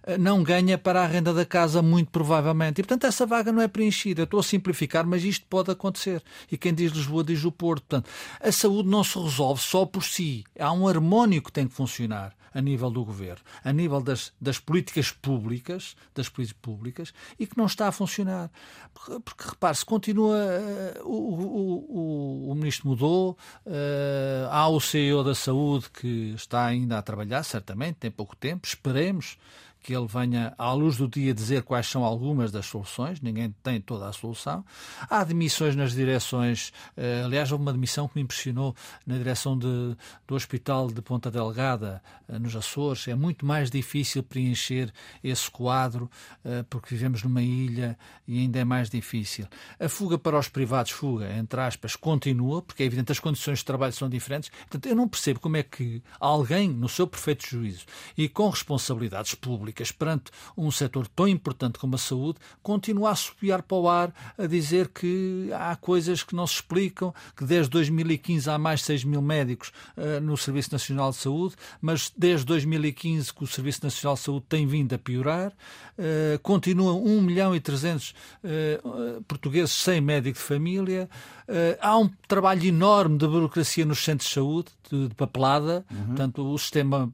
[0.03, 2.79] eh, não ganha para a renda da casa, muito provavelmente.
[2.79, 4.23] E, portanto, essa vaga não é preenchida.
[4.23, 6.21] Estou a simplificar, mas isto pode acontecer.
[6.51, 7.83] E quem diz Lisboa diz o Porto.
[7.87, 10.43] Portanto, a saúde não se resolve só por si.
[10.59, 14.57] Há um harmónio que tem que funcionar a nível do governo, a nível das, das
[14.57, 18.49] políticas públicas, das políticas públicas, e que não está a funcionar.
[18.93, 25.21] Porque, porque repare, se continua, uh, o, o, o, ministro mudou, uh, há o CEO
[25.21, 29.37] da saúde que está ainda a trabalhar, certamente, tem pouco tempo, esperemos
[29.85, 33.79] que ele venha à luz do dia dizer quais são algumas das soluções, ninguém tem
[33.79, 34.65] toda a solução.
[35.07, 39.95] Há demissões nas direções, eh, aliás, houve uma demissão que me impressionou na direção de,
[40.27, 43.07] do Hospital de Ponta Delgada, eh, nos Açores.
[43.07, 44.91] É muito mais difícil preencher
[45.23, 46.09] esse quadro,
[46.43, 47.95] eh, porque vivemos numa ilha
[48.27, 49.45] e ainda é mais difícil.
[49.79, 53.65] A fuga para os privados, fuga, entre aspas, continua, porque é evidente as condições de
[53.65, 54.49] trabalho são diferentes.
[54.49, 57.85] Portanto, eu não percebo como é que alguém, no seu perfeito juízo
[58.17, 63.15] e com responsabilidades públicas, públicas perante um setor tão importante como a saúde, continua a
[63.15, 67.69] subiar para o ar a dizer que há coisas que não se explicam, que desde
[67.71, 72.45] 2015 há mais de 6 mil médicos uh, no Serviço Nacional de Saúde, mas desde
[72.45, 77.55] 2015 que o Serviço Nacional de Saúde tem vindo a piorar, uh, continuam 1 milhão
[77.55, 81.09] e 300 uh, portugueses sem médico de família,
[81.79, 86.05] há um trabalho enorme de burocracia nos centros de saúde, de, de papelada, uhum.
[86.07, 87.13] portanto, o sistema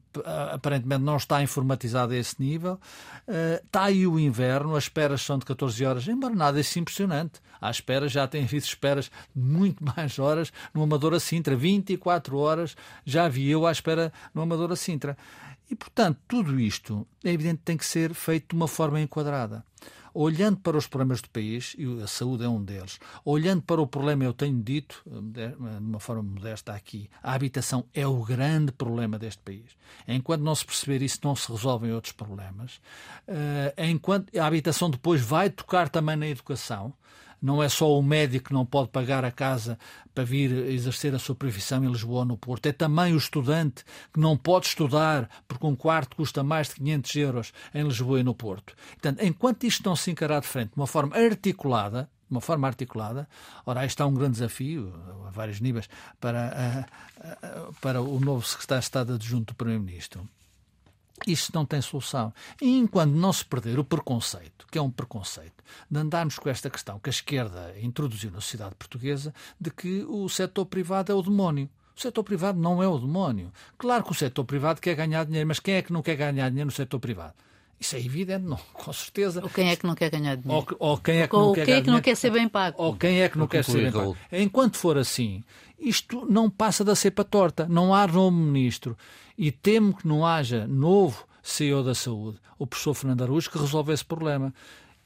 [0.54, 2.51] aparentemente não está informatizado a esse nível.
[2.58, 7.40] Uh, está aí o inverno, as esperas são de 14 horas, embora nada é impressionante.
[7.60, 13.28] À espera já tem havido esperas muito mais horas no Amadora Sintra, 24 horas já
[13.28, 15.18] vi eu à espera no Amadora Sintra.
[15.70, 19.64] E, portanto, tudo isto é evidente tem que ser feito de uma forma enquadrada
[20.14, 23.88] olhando para os problemas do país, e a saúde é um deles, olhando para o
[23.88, 29.18] problema, eu tenho dito, de uma forma modesta aqui, a habitação é o grande problema
[29.18, 29.78] deste país.
[30.08, 32.80] Enquanto não se perceber isso, não se resolvem outros problemas.
[33.28, 36.94] Eh, enquanto a habitação depois vai tocar também na educação,
[37.42, 39.80] não é só o médico que não pode pagar a casa
[40.14, 43.84] para vir exercer a sua profissão em Lisboa ou no Porto, é também o estudante
[44.14, 48.24] que não pode estudar porque um quarto custa mais de 500 euros em Lisboa e
[48.24, 48.76] no Porto.
[48.92, 52.66] Portanto, enquanto isto não se encarar de frente de uma forma articulada, de uma forma
[52.66, 53.28] articulada.
[53.66, 54.94] Ora, aí está um grande desafio,
[55.28, 56.88] a vários níveis, para,
[57.82, 60.26] para o novo secretário de Estado adjunto do Primeiro-Ministro.
[61.28, 62.34] Isto não tem solução.
[62.62, 66.70] E enquanto não se perder o preconceito, que é um preconceito, de andarmos com esta
[66.70, 71.22] questão que a esquerda introduziu na sociedade portuguesa, de que o setor privado é o
[71.22, 71.70] demónio.
[71.96, 73.52] O setor privado não é o demónio.
[73.78, 76.50] Claro que o setor privado quer ganhar dinheiro, mas quem é que não quer ganhar
[76.50, 77.36] dinheiro no setor privado?
[77.82, 79.42] Isso é evidente, não, com certeza.
[79.42, 80.68] Ou quem é que não quer ganhar dinheiro?
[80.80, 82.48] Ou, ou quem é que, ou não, quer quem é que não quer ser bem
[82.48, 82.76] pago?
[82.80, 84.16] Ou quem é que não quer ser bem pago?
[84.32, 85.44] Enquanto for assim,
[85.80, 87.68] isto não passa da cepa torta.
[87.68, 88.96] Não há novo ministro.
[89.36, 93.92] E temo que não haja novo CEO da Saúde, o professor Fernando Araújo, que resolve
[93.92, 94.54] esse problema.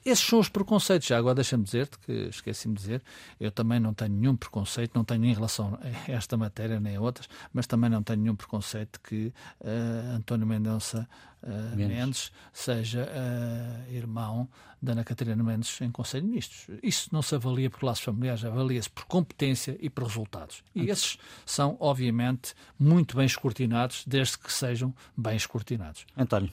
[0.06, 1.08] Esses são os preconceitos.
[1.08, 3.04] Já agora deixa-me dizer-te, que esqueci-me de dizer,
[3.40, 7.02] eu também não tenho nenhum preconceito, não tenho em relação a esta matéria nem a
[7.02, 11.10] outras, mas também não tenho nenhum preconceito que uh, António Mendonça
[11.42, 11.98] uh, Mendes.
[11.98, 12.32] Mendes.
[12.54, 14.48] seja uh, irmão
[14.80, 16.78] da Ana Catarina Mendes em Conselho de Ministros.
[16.84, 20.64] Isso não se avalia por laços familiares, avalia-se por competência e por resultados.
[20.76, 26.06] E esses são, obviamente, muito bem escrutinados, desde que sejam bem escrutinados.
[26.16, 26.52] António.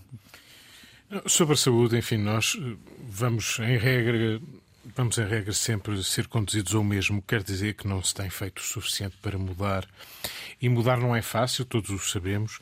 [1.26, 2.76] Sobre a saúde, enfim, nós eh,
[3.08, 4.40] vamos, em regra,
[4.84, 7.22] vamos, em regra, sempre ser conduzidos ao mesmo.
[7.22, 9.86] Quer dizer que não se tem feito o suficiente para mudar
[10.62, 12.60] e mudar não é fácil, todos o sabemos,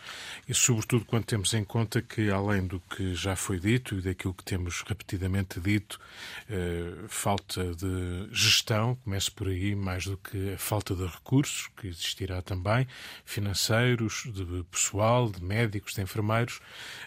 [0.48, 4.32] e sobretudo quando temos em conta que, além do que já foi dito e daquilo
[4.32, 6.00] que temos repetidamente dito,
[6.48, 11.88] eh, falta de gestão, começa por aí, mais do que a falta de recursos, que
[11.88, 12.88] existirá também,
[13.26, 16.58] financeiros, de pessoal, de médicos, de enfermeiros,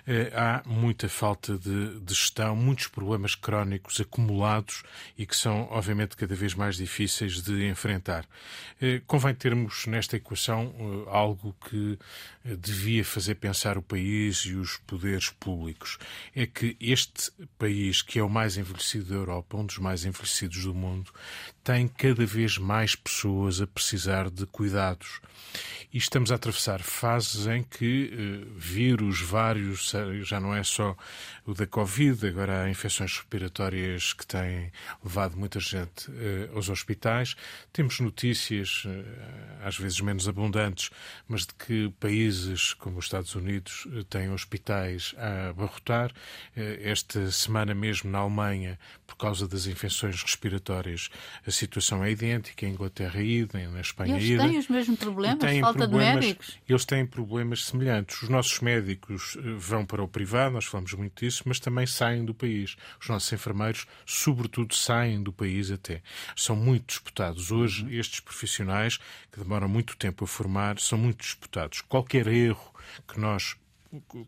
[0.06, 4.84] eh, há muita falta de, de gestão, muitos problemas crónicos acumulados
[5.18, 8.26] e que são, obviamente, cada vez mais difíceis de enfrentar.
[8.82, 11.98] Eh, convém termos nesta equação eh, algo que
[12.44, 15.98] devia fazer pensar o país e os poderes públicos.
[16.36, 20.64] É que este país, que é o mais envelhecido da Europa, um dos mais envelhecidos
[20.64, 21.12] do mundo,
[21.64, 25.22] tem cada vez mais pessoas a precisar de cuidados.
[25.94, 30.98] E estamos a atravessar fases em que uh, vírus vários, já não é só
[31.46, 34.72] o da Covid, agora há infecções respiratórias que têm
[35.04, 37.36] levado muita gente uh, aos hospitais.
[37.72, 40.90] Temos notícias, uh, às vezes menos abundantes,
[41.28, 42.33] mas de que países
[42.80, 46.12] como os Estados Unidos têm hospitais a abarrotar.
[46.56, 51.10] Esta semana mesmo na Alemanha, por causa das infecções respiratórias,
[51.46, 54.32] a situação é idêntica, em Inglaterra idem, na Espanha idem.
[54.32, 56.60] Eles têm os mesmos problemas, têm falta problemas, de médicos.
[56.68, 58.22] Eles têm problemas semelhantes.
[58.22, 62.26] Os nossos médicos eh, vão para o privado, nós falamos muito disso, mas também saem
[62.26, 62.76] do país.
[63.00, 66.02] Os nossos enfermeiros, sobretudo, saem do país até.
[66.36, 67.52] São muito disputados.
[67.52, 67.90] Hoje, uhum.
[67.92, 68.98] estes profissionais,
[69.32, 71.82] que demoram muito tempo a formar, são muito disputados.
[71.82, 72.74] Qualquer erro
[73.08, 73.58] que nós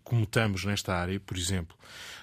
[0.04, 1.76] cometamos nesta área, por exemplo,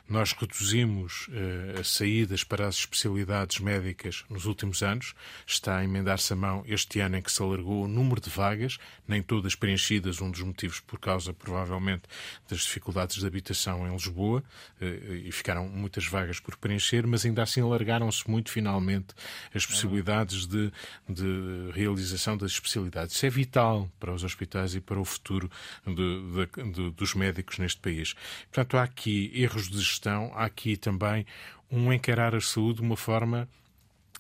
[0.09, 5.15] nós reduzimos uh, as saídas para as especialidades médicas nos últimos anos.
[5.47, 8.79] Está a emendar-se a mão este ano em que se alargou o número de vagas,
[9.07, 12.03] nem todas preenchidas, um dos motivos por causa, provavelmente,
[12.49, 14.43] das dificuldades de habitação em Lisboa,
[14.81, 19.15] uh, e ficaram muitas vagas por preencher, mas ainda assim alargaram-se muito, finalmente,
[19.55, 20.73] as possibilidades de,
[21.09, 23.15] de, realização das especialidades.
[23.17, 25.51] Isso é vital para os hospitais e para o futuro
[25.87, 28.15] de, de, dos médicos neste país.
[28.53, 31.27] Portanto, há aqui erros de gestão há aqui também
[31.71, 33.49] um encarar a saúde de uma forma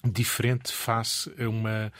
[0.04, 1.92] diferente face a uma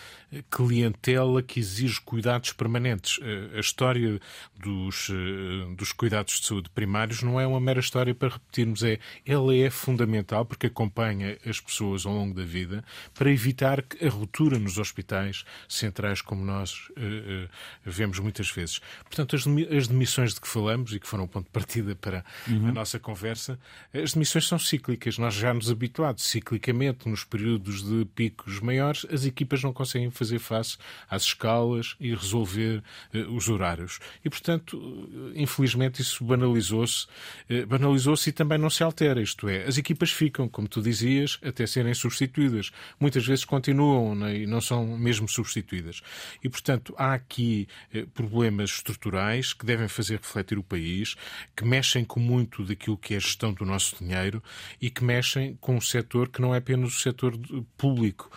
[0.50, 3.20] clientela que exige cuidados permanentes.
[3.22, 4.20] Eh, a história
[4.58, 8.98] dos, eh, dos cuidados de saúde primários não é uma mera história para repetirmos, é,
[9.26, 12.82] ela é fundamental porque acompanha as pessoas ao longo da vida
[13.14, 17.48] para evitar a ruptura nos hospitais centrais, como nós uh, uh,
[17.84, 18.80] vemos muitas vezes.
[19.04, 22.24] Portanto, as, as demissões de que falamos e que foram o ponto de partida para
[22.48, 22.68] uhum.
[22.68, 23.58] a nossa conversa,
[23.92, 25.18] as demissões são cíclicas.
[25.18, 30.38] Nós já nos habituados ciclicamente nos períodos de picos maiores, as equipas não conseguem fazer
[30.38, 30.76] face
[31.08, 32.82] às escalas e resolver
[33.14, 33.98] uh, os horários.
[34.24, 37.06] E, portanto, infelizmente isso banalizou-se,
[37.50, 39.20] uh, banalizou-se e também não se altera.
[39.20, 42.70] Isto é, as equipas ficam, como tu dizias, até serem substituídas.
[42.98, 46.00] Muitas vezes continuam né, e não são mesmo substituídas.
[46.42, 47.66] E, portanto, há aqui
[48.14, 51.14] problemas estruturais que devem fazer refletir o país,
[51.56, 54.42] que mexem com muito daquilo que é a gestão do nosso dinheiro
[54.80, 57.36] e que mexem com um setor que não é apenas o setor
[57.82, 58.30] público,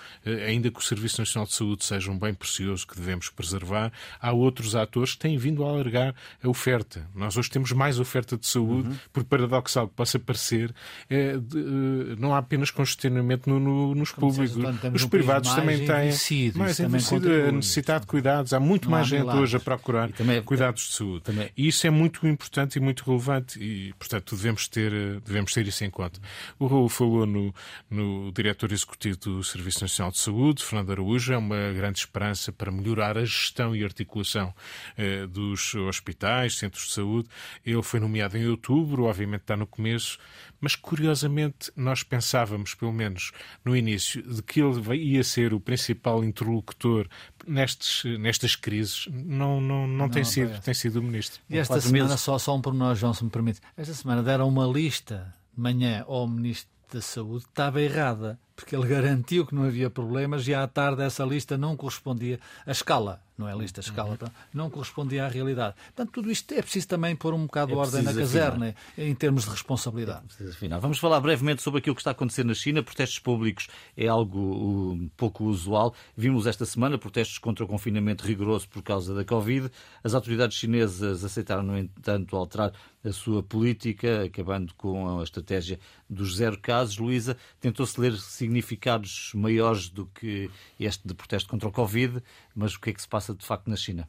[0.47, 4.31] ainda que o Serviço Nacional de Saúde seja um bem precioso que devemos preservar, há
[4.31, 7.07] outros atores que têm vindo a alargar a oferta.
[7.13, 8.95] Nós hoje temos mais oferta de saúde, uhum.
[9.13, 10.73] por paradoxal que possa parecer,
[11.07, 14.57] é, de, eh, não há apenas congestionamento no, no, nos públicos.
[14.95, 16.11] Os um privados também têm
[16.55, 18.51] mais envelhecido, a necessidade de cuidados.
[18.51, 19.43] Há muito não mais há gente milagres.
[19.43, 21.21] hoje a procurar também, cuidados de saúde.
[21.21, 21.51] Também.
[21.55, 25.83] E isso é muito importante e muito relevante e, portanto, devemos ter, devemos ter isso
[25.85, 26.19] em conta.
[26.57, 27.53] O Raul falou no,
[27.91, 32.71] no diretor executivo do Serviço Nacional de Saúde, Fernando Araújo, é uma grande esperança para
[32.71, 34.53] melhorar a gestão e articulação
[34.97, 37.29] eh, dos hospitais, centros de saúde.
[37.65, 40.17] Ele foi nomeado em outubro, obviamente está no começo,
[40.59, 43.31] mas curiosamente nós pensávamos, pelo menos
[43.63, 47.07] no início, de que ele ia ser o principal interlocutor
[47.47, 49.07] nestes, nestas crises.
[49.11, 51.41] Não, não, não, não tem, sido, tem sido o ministro.
[51.49, 53.59] E esta semana, só, só um pormenor, João, se me permite.
[53.77, 58.75] Esta semana deram uma lista de manhã ao ministro da Saúde que estava errada porque
[58.75, 63.21] ele garantiu que não havia problemas e à tarde essa lista não correspondia à escala,
[63.37, 64.29] não é a lista, escala, uhum.
[64.53, 65.75] não correspondia à realidade.
[65.87, 69.13] Portanto, tudo isto é preciso também pôr um bocado de é ordem na caserna em
[69.13, 70.23] termos de responsabilidade.
[70.39, 72.81] É Vamos falar brevemente sobre aquilo que está a acontecer na China.
[72.81, 75.93] Protestos públicos é algo um, pouco usual.
[76.15, 79.69] Vimos esta semana protestos contra o confinamento rigoroso por causa da Covid.
[80.01, 82.71] As autoridades chinesas aceitaram, no entanto, alterar
[83.03, 85.79] a sua política, acabando com a estratégia
[86.09, 86.97] dos zero casos.
[86.97, 88.15] Luísa, tentou-se ler
[88.45, 92.21] significados maiores do que este de protesto contra o Covid,
[92.53, 94.07] mas o que é que se passa de facto na China?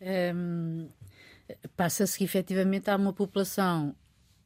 [0.00, 0.88] Um,
[1.76, 3.94] Passa-se que efetivamente há uma população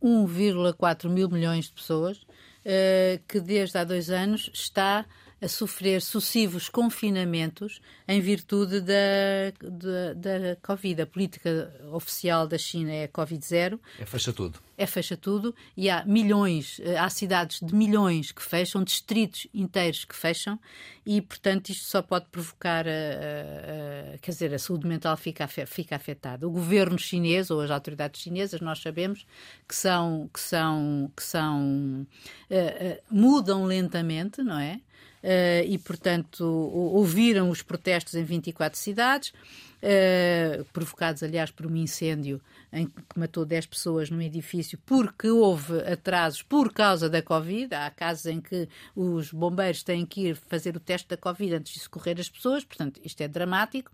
[0.03, 5.07] 1,4 mil milhões de pessoas uh, que desde há dois anos está
[5.41, 11.03] a sofrer sucessivos confinamentos em virtude da, da, da Covid.
[11.03, 13.79] A política oficial da China é Covid-0.
[13.99, 14.59] É fecha tudo.
[14.77, 20.07] É fecha tudo e há milhões, eh, há cidades de milhões que fecham, distritos inteiros
[20.07, 20.59] que fecham
[21.05, 25.47] e, portanto, isto só pode provocar, a, a, a, quer dizer, a saúde mental fica,
[25.49, 26.47] fica afetada.
[26.47, 29.27] O governo chinês ou as autoridades chinesas, nós sabemos
[29.67, 32.07] que são, que são, que são,
[32.51, 34.81] uh, uh, mudam lentamente, não é?
[35.23, 42.41] Uh, e, portanto, ouviram os protestos em 24 cidades, uh, provocados, aliás, por um incêndio
[42.73, 47.75] em que matou 10 pessoas num edifício porque houve atrasos por causa da Covid.
[47.75, 51.73] Há casos em que os bombeiros têm que ir fazer o teste da Covid antes
[51.73, 53.91] de socorrer as pessoas, portanto, isto é dramático,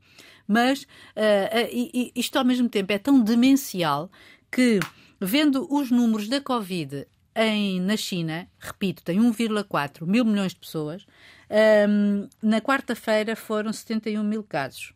[0.46, 4.10] mas uh, isto ao mesmo tempo é tão demencial
[4.50, 4.78] que,
[5.20, 7.06] vendo os números da Covid
[7.36, 11.06] em, na China, repito, tem 1,4 mil milhões de pessoas.
[11.88, 14.92] Um, na quarta-feira foram 71 mil casos.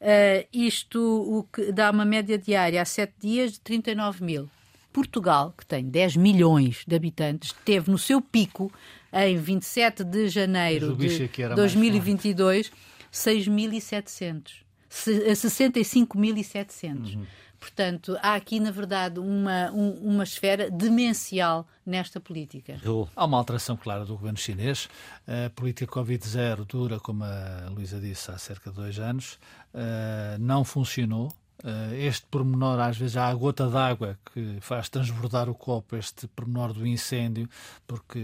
[0.00, 4.50] Uh, isto o que dá uma média diária há sete dias de 39 mil.
[4.92, 8.70] Portugal, que tem 10 milhões de habitantes, teve no seu pico
[9.12, 12.70] em 27 de janeiro de 2022
[13.12, 14.62] 6.700.
[14.90, 17.14] 65.700.
[17.14, 17.24] Uhum.
[17.62, 22.76] Portanto, há aqui, na verdade, uma, um, uma esfera demencial nesta política.
[23.14, 24.88] Há uma alteração clara do governo chinês.
[25.28, 29.34] A política Covid-0 dura, como a Luísa disse, há cerca de dois anos.
[29.72, 31.32] Uh, não funcionou.
[31.62, 36.26] Uh, este pormenor, às vezes, há a gota d'água que faz transbordar o copo, este
[36.26, 37.48] pormenor do incêndio,
[37.86, 38.20] porque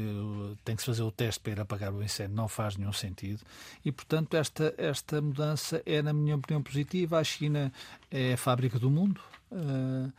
[0.65, 3.41] tem que se fazer o teste para ir apagar o incêndio, não faz nenhum sentido.
[3.85, 7.19] E, portanto, esta, esta mudança é, na minha opinião, positiva.
[7.19, 7.73] A China
[8.11, 9.21] é a fábrica do mundo.
[9.53, 10.13] Uh,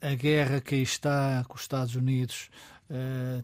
[0.00, 2.48] a guerra que aí está com os Estados Unidos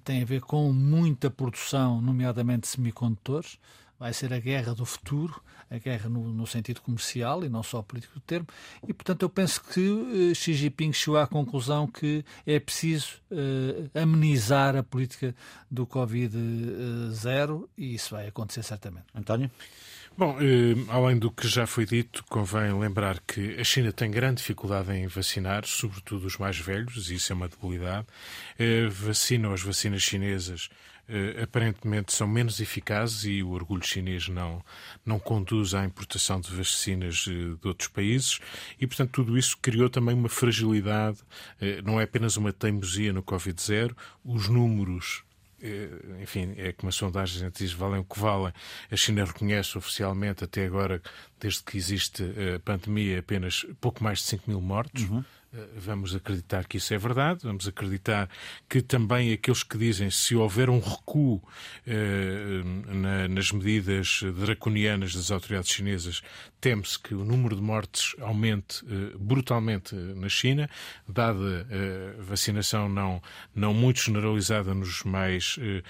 [0.05, 3.59] tem a ver com muita produção, nomeadamente semicondutores
[4.03, 5.41] vai ser a guerra do futuro,
[5.73, 8.47] a guerra no, no, sentido comercial e não só político do termo,
[8.87, 13.99] e portanto eu penso que uh, Xi Jinping chegou à conclusão que é preciso uh,
[13.99, 15.35] amenizar a política
[15.71, 19.07] do Covid-0 e isso vai acontecer certamente.
[19.15, 19.51] António?
[20.17, 24.37] Bom, eh, além do que já foi dito, convém lembrar que a China tem grande
[24.37, 28.07] dificuldade em vacinar, sobretudo os mais velhos, e isso é uma debilidade.
[28.59, 30.69] Eh, vacinam as vacinas chinesas
[31.43, 34.65] aparentemente são menos eficazes e o orgulho chinês não,
[35.05, 38.39] não conduz à importação de vacinas uh, de outros países
[38.81, 43.23] e, portanto, tudo isso criou também uma fragilidade, uh, não é apenas uma teimosia no
[43.23, 43.95] Covid-0,
[44.25, 45.25] os números
[46.21, 48.53] enfim, é como a sondagem diz, valem o que valem.
[48.91, 51.01] A China reconhece oficialmente, até agora,
[51.39, 52.25] desde que existe
[52.57, 55.09] a pandemia, apenas pouco mais de 5 mil mortos.
[55.09, 55.25] Uhum.
[55.55, 58.29] Eh, vamos acreditar que isso é verdade, vamos acreditar
[58.69, 61.43] que também aqueles que dizem se houver um recuo
[61.87, 66.23] eh, na, nas medidas draconianas das autoridades chinesas,
[66.61, 70.71] teme-se que o número de mortes aumente eh, brutalmente na China,
[71.07, 71.67] dada
[72.19, 73.21] a vacinação não,
[73.55, 75.83] não muito generalizada nos mais, eh,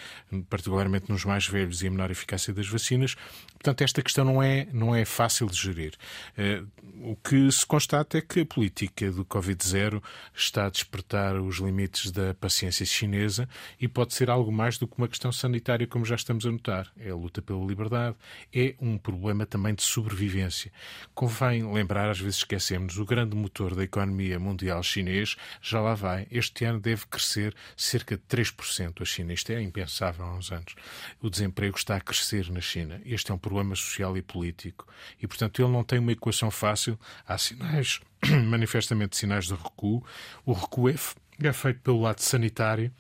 [0.49, 3.15] particularmente nos mais velhos e a menor eficácia das vacinas.
[3.63, 5.95] Portanto, esta questão não é, não é fácil de gerir.
[6.37, 6.63] Eh,
[7.01, 10.03] o que se constata é que a política do Covid Covid zero
[10.35, 13.49] está a despertar os limites da paciência chinesa
[13.81, 16.91] e pode ser algo mais do que uma questão sanitária, como já estamos a notar.
[16.99, 18.17] É a luta pela liberdade,
[18.55, 20.73] é um problema também de sobrevivência.
[21.15, 26.27] Convém lembrar, às vezes esquecemos, o grande motor da economia mundial chinês já lá vai.
[26.31, 29.03] Este ano deve crescer cerca de 3%.
[29.03, 30.75] A China, isto é impensável há uns anos.
[31.21, 33.01] O desemprego está a crescer na China.
[33.05, 34.87] Este é um problema social e político.
[35.21, 36.99] E, portanto, ele não tem uma equação fácil.
[37.27, 38.01] Há sinais,
[38.47, 40.05] manifestamente sinais de recuo.
[40.45, 40.95] O recuo é,
[41.43, 42.93] é feito pelo lado sanitário.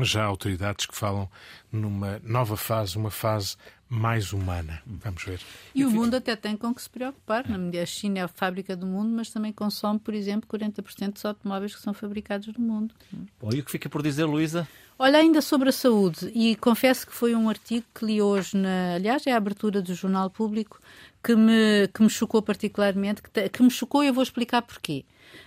[0.00, 1.28] Já há autoridades que falam
[1.72, 3.56] numa nova fase, uma fase
[3.88, 4.82] mais humana.
[4.86, 5.40] Vamos ver.
[5.74, 7.44] E o mundo até tem com que se preocupar.
[7.48, 11.74] A China é a fábrica do mundo, mas também consome, por exemplo, 40% dos automóveis
[11.74, 12.94] que são fabricados no mundo.
[13.40, 14.68] Bom, e o que fica por dizer, Luísa?
[15.00, 18.94] Olha, ainda sobre a saúde, e confesso que foi um artigo que li hoje, na,
[18.96, 20.80] aliás, é a abertura do Jornal Público,
[21.22, 25.04] que me, que me chocou particularmente, que, que me chocou e eu vou explicar porquê.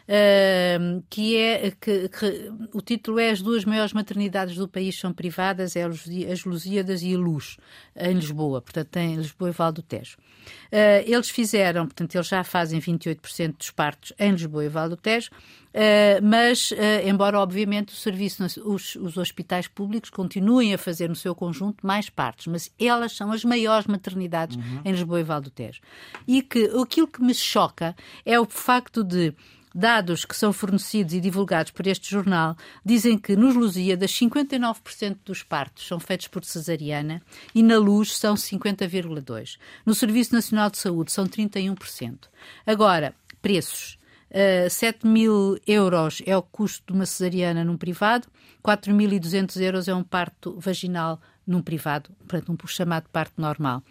[0.07, 5.13] Uh, que é que, que, o título é As duas maiores maternidades do país são
[5.13, 7.57] privadas, é as Lusíadas e a Luz,
[7.95, 10.17] em Lisboa, portanto, em Lisboa e Val do Tejo.
[10.17, 14.97] Uh, eles fizeram, portanto, eles já fazem 28% dos partos em Lisboa e Val do
[14.97, 15.29] Tejo,
[15.71, 16.75] Uh, mas, uh,
[17.05, 22.09] embora obviamente o serviço, os, os, hospitais públicos continuem a fazer no seu conjunto mais
[22.09, 24.81] partes, mas elas são as maiores maternidades uhum.
[24.83, 25.79] em Lisboa e Val do Tejo.
[26.27, 29.33] E que aquilo que me choca é o facto de
[29.73, 35.43] Dados que são fornecidos e divulgados por este jornal dizem que nos Lusíadas 59% dos
[35.43, 37.21] partos são feitos por cesariana
[37.55, 39.57] e na Luz são 50,2%.
[39.85, 42.27] No Serviço Nacional de Saúde são 31%.
[42.65, 43.99] Agora, preços.
[44.29, 48.29] Uh, eh, 7 mil euros é o custo de uma cesariana num privado,
[48.63, 53.83] 4.200 euros é um parto vaginal num privado, portanto, um chamado parto normal.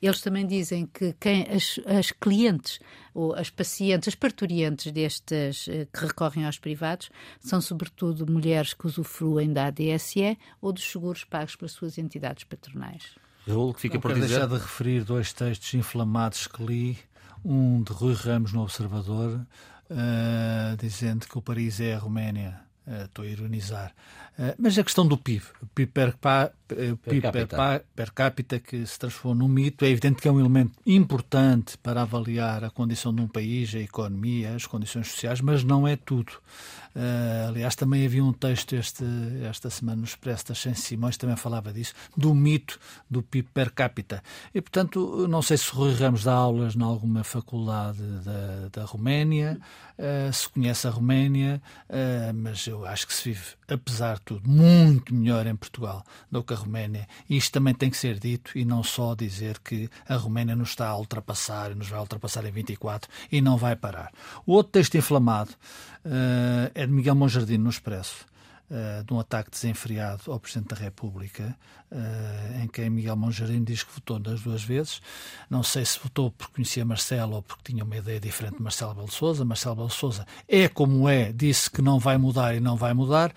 [0.00, 2.78] Eles também dizem que quem, as, as clientes,
[3.14, 8.86] ou as pacientes, as parturientes destes eh, que recorrem aos privados, são sobretudo mulheres que
[8.86, 13.14] usufruem da ADSE ou dos seguros pagos pelas suas entidades patronais.
[13.46, 14.28] Raul, que fica Não por dizer...
[14.28, 16.98] deixar de referir dois textos inflamados que li,
[17.44, 19.46] um de Rui Ramos no Observador,
[19.90, 23.92] uh, dizendo que o Paris é a Roménia estou a ironizar.
[24.38, 25.42] Uh, mas a questão do PIB,
[25.74, 27.56] PIB per, pa, uh, PIB per, capita.
[27.56, 31.78] Per, per, capita, que se transformou num mito, é evidente que é um elemento importante
[31.78, 35.96] para avaliar a condição de um país, a economia, as condições sociais, mas não é
[35.96, 36.32] tudo.
[37.46, 39.04] Aliás, também havia um texto este,
[39.46, 42.80] esta semana no Expresso das Ciências Simões, também falava disso, do mito
[43.10, 44.22] do PIB per capita.
[44.54, 49.58] E, portanto, não sei se Rui Ramos dá aulas em alguma faculdade da, da Roménia,
[50.32, 51.60] se conhece a Roménia,
[52.34, 56.52] mas eu acho que se vive, apesar de tudo, muito melhor em Portugal do que
[56.52, 57.08] a Roménia.
[57.28, 60.70] E isto também tem que ser dito e não só dizer que a Roménia nos
[60.70, 64.12] está a ultrapassar nos vai ultrapassar em 24 e não vai parar.
[64.44, 65.52] O outro texto inflamado
[66.74, 68.26] é de Miguel Monjardim no Expresso.
[68.68, 71.56] Uh, de um ataque desenfreado ao Presidente da República,
[71.92, 75.00] uh, em que Miguel Monjardim diz que votou das duas vezes.
[75.48, 78.92] Não sei se votou porque conhecia Marcelo ou porque tinha uma ideia diferente de Marcelo
[78.92, 79.44] Belo Souza.
[79.44, 83.32] Marcelo Belo Souza é como é, disse que não vai mudar e não vai mudar.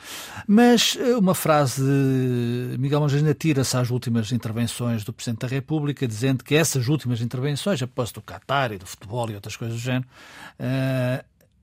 [0.48, 6.08] Mas uh, uma frase de Miguel Monjardim atira-se às últimas intervenções do Presidente da República,
[6.08, 9.84] dizendo que essas últimas intervenções, após do Qatar e do futebol e outras coisas do
[9.84, 10.08] género,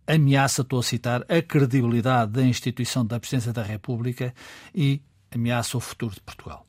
[0.07, 4.35] ameaça, estou a citar, a credibilidade da instituição da Presidência da República
[4.75, 5.01] e
[5.31, 6.67] ameaça o futuro de Portugal.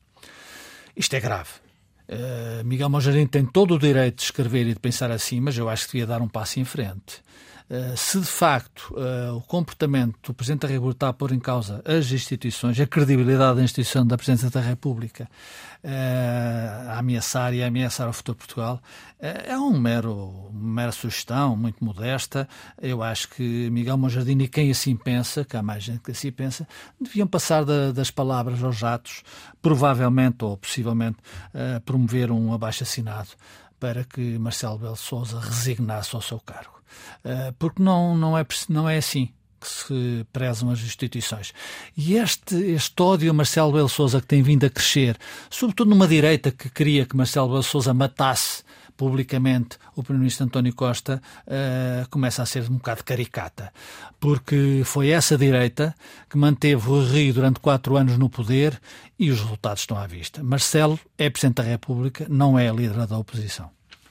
[0.96, 1.50] Isto é grave.
[2.08, 5.68] Uh, Miguel Monjarim tem todo o direito de escrever e de pensar assim, mas eu
[5.68, 7.22] acho que devia dar um passo em frente.
[7.70, 11.38] Uh, se de facto uh, o comportamento do Presidente da República está a pôr em
[11.38, 15.28] causa as instituições, a credibilidade da instituição da Presidência da República,
[15.84, 18.80] uh, a ameaçar e a ameaçar o futuro de Portugal,
[19.20, 22.48] é um mero, uma mera sugestão, muito modesta.
[22.80, 26.32] Eu acho que Miguel Monjardim e quem assim pensa, que há mais gente que assim
[26.32, 26.66] pensa,
[26.98, 29.22] deviam passar da, das palavras aos atos,
[29.60, 31.18] provavelmente ou possivelmente
[31.84, 33.30] promover um abaixo-assinado
[33.80, 36.77] para que Marcelo Belo Souza resignasse ao seu cargo.
[37.24, 39.30] Eh, porque não, não, é, não é assim
[39.60, 41.52] que se prezam as instituições.
[41.96, 45.16] E este, este ódio a Marcelo Belo Souza que tem vindo a crescer,
[45.50, 48.62] sobretudo numa direita que queria que Marcelo Belo Souza matasse
[48.98, 53.72] publicamente o Primeiro-Ministro António Costa, uh, começa a ser um bocado caricata.
[54.18, 55.94] Porque foi essa direita
[56.28, 58.78] que manteve o Rio durante quatro anos no poder
[59.16, 60.42] e os resultados estão à vista.
[60.42, 63.70] Marcelo é Presidente da República, não é líder da oposição.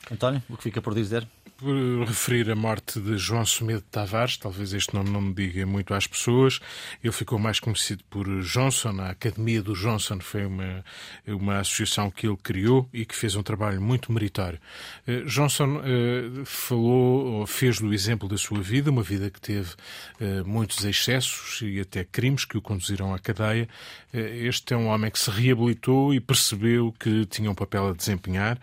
[0.09, 1.27] António, o que fica por dizer?
[1.57, 5.91] Por referir a morte de João Semedo Tavares, talvez este nome não me diga muito
[5.91, 6.59] às pessoas.
[7.03, 10.85] Ele ficou mais conhecido por Johnson, a Academia do Johnson foi uma,
[11.25, 14.59] uma associação que ele criou e que fez um trabalho muito meritório.
[15.07, 19.71] Uh, Johnson uh, falou, fez do exemplo da sua vida, uma vida que teve
[20.21, 23.67] uh, muitos excessos e até crimes que o conduziram à cadeia.
[24.13, 28.59] este é um homem que se reabilitou e percebeu que tinha um papel a desempenhar,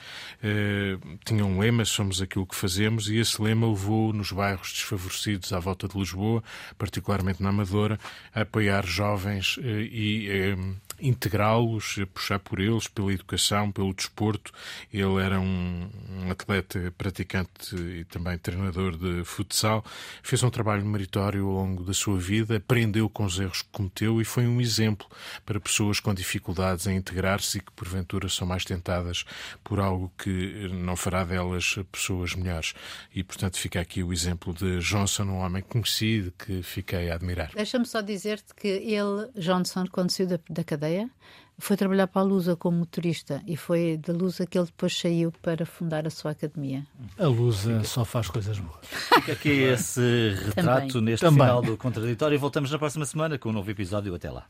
[1.25, 5.59] tinha um lema, somos aquilo que fazemos e esse lema levou nos bairros desfavorecidos à
[5.59, 6.43] volta de Lisboa,
[6.77, 7.99] particularmente na Amadora,
[8.35, 10.57] a apoiar jovens eh, e eh,
[11.01, 14.53] integrá-los, puxar por eles, pela educação, pelo desporto.
[14.93, 15.89] Ele era um,
[16.31, 19.85] atleta praticante e também treinador de futsal.
[20.23, 24.21] Fez um trabalho meritório ao longo da sua vida, aprendeu com os erros que cometeu
[24.21, 25.07] e foi um exemplo
[25.45, 29.25] para pessoas com dificuldades em integrar-se e que, porventura, são mais tentadas
[29.63, 32.75] por algo que não fará delas pessoas melhores.
[33.15, 37.51] E, portanto, fica aqui o exemplo de Johnson, um homem conhecido que fiquei a admirar.
[37.55, 41.11] Deixa-me só dizer-te que ele, Johnson, quando saiu da, da cadeia, cadeia,
[41.59, 45.33] foi trabalhar para a Lusa como motorista e foi da Lusa que ele depois saiu
[45.41, 46.85] para fundar a sua academia.
[47.19, 48.87] A Lusa só faz coisas boas.
[49.15, 51.03] Fica aqui esse retrato Também.
[51.03, 51.41] neste Também.
[51.47, 54.15] final do contraditório e voltamos na próxima semana com um novo episódio.
[54.15, 54.47] Até lá.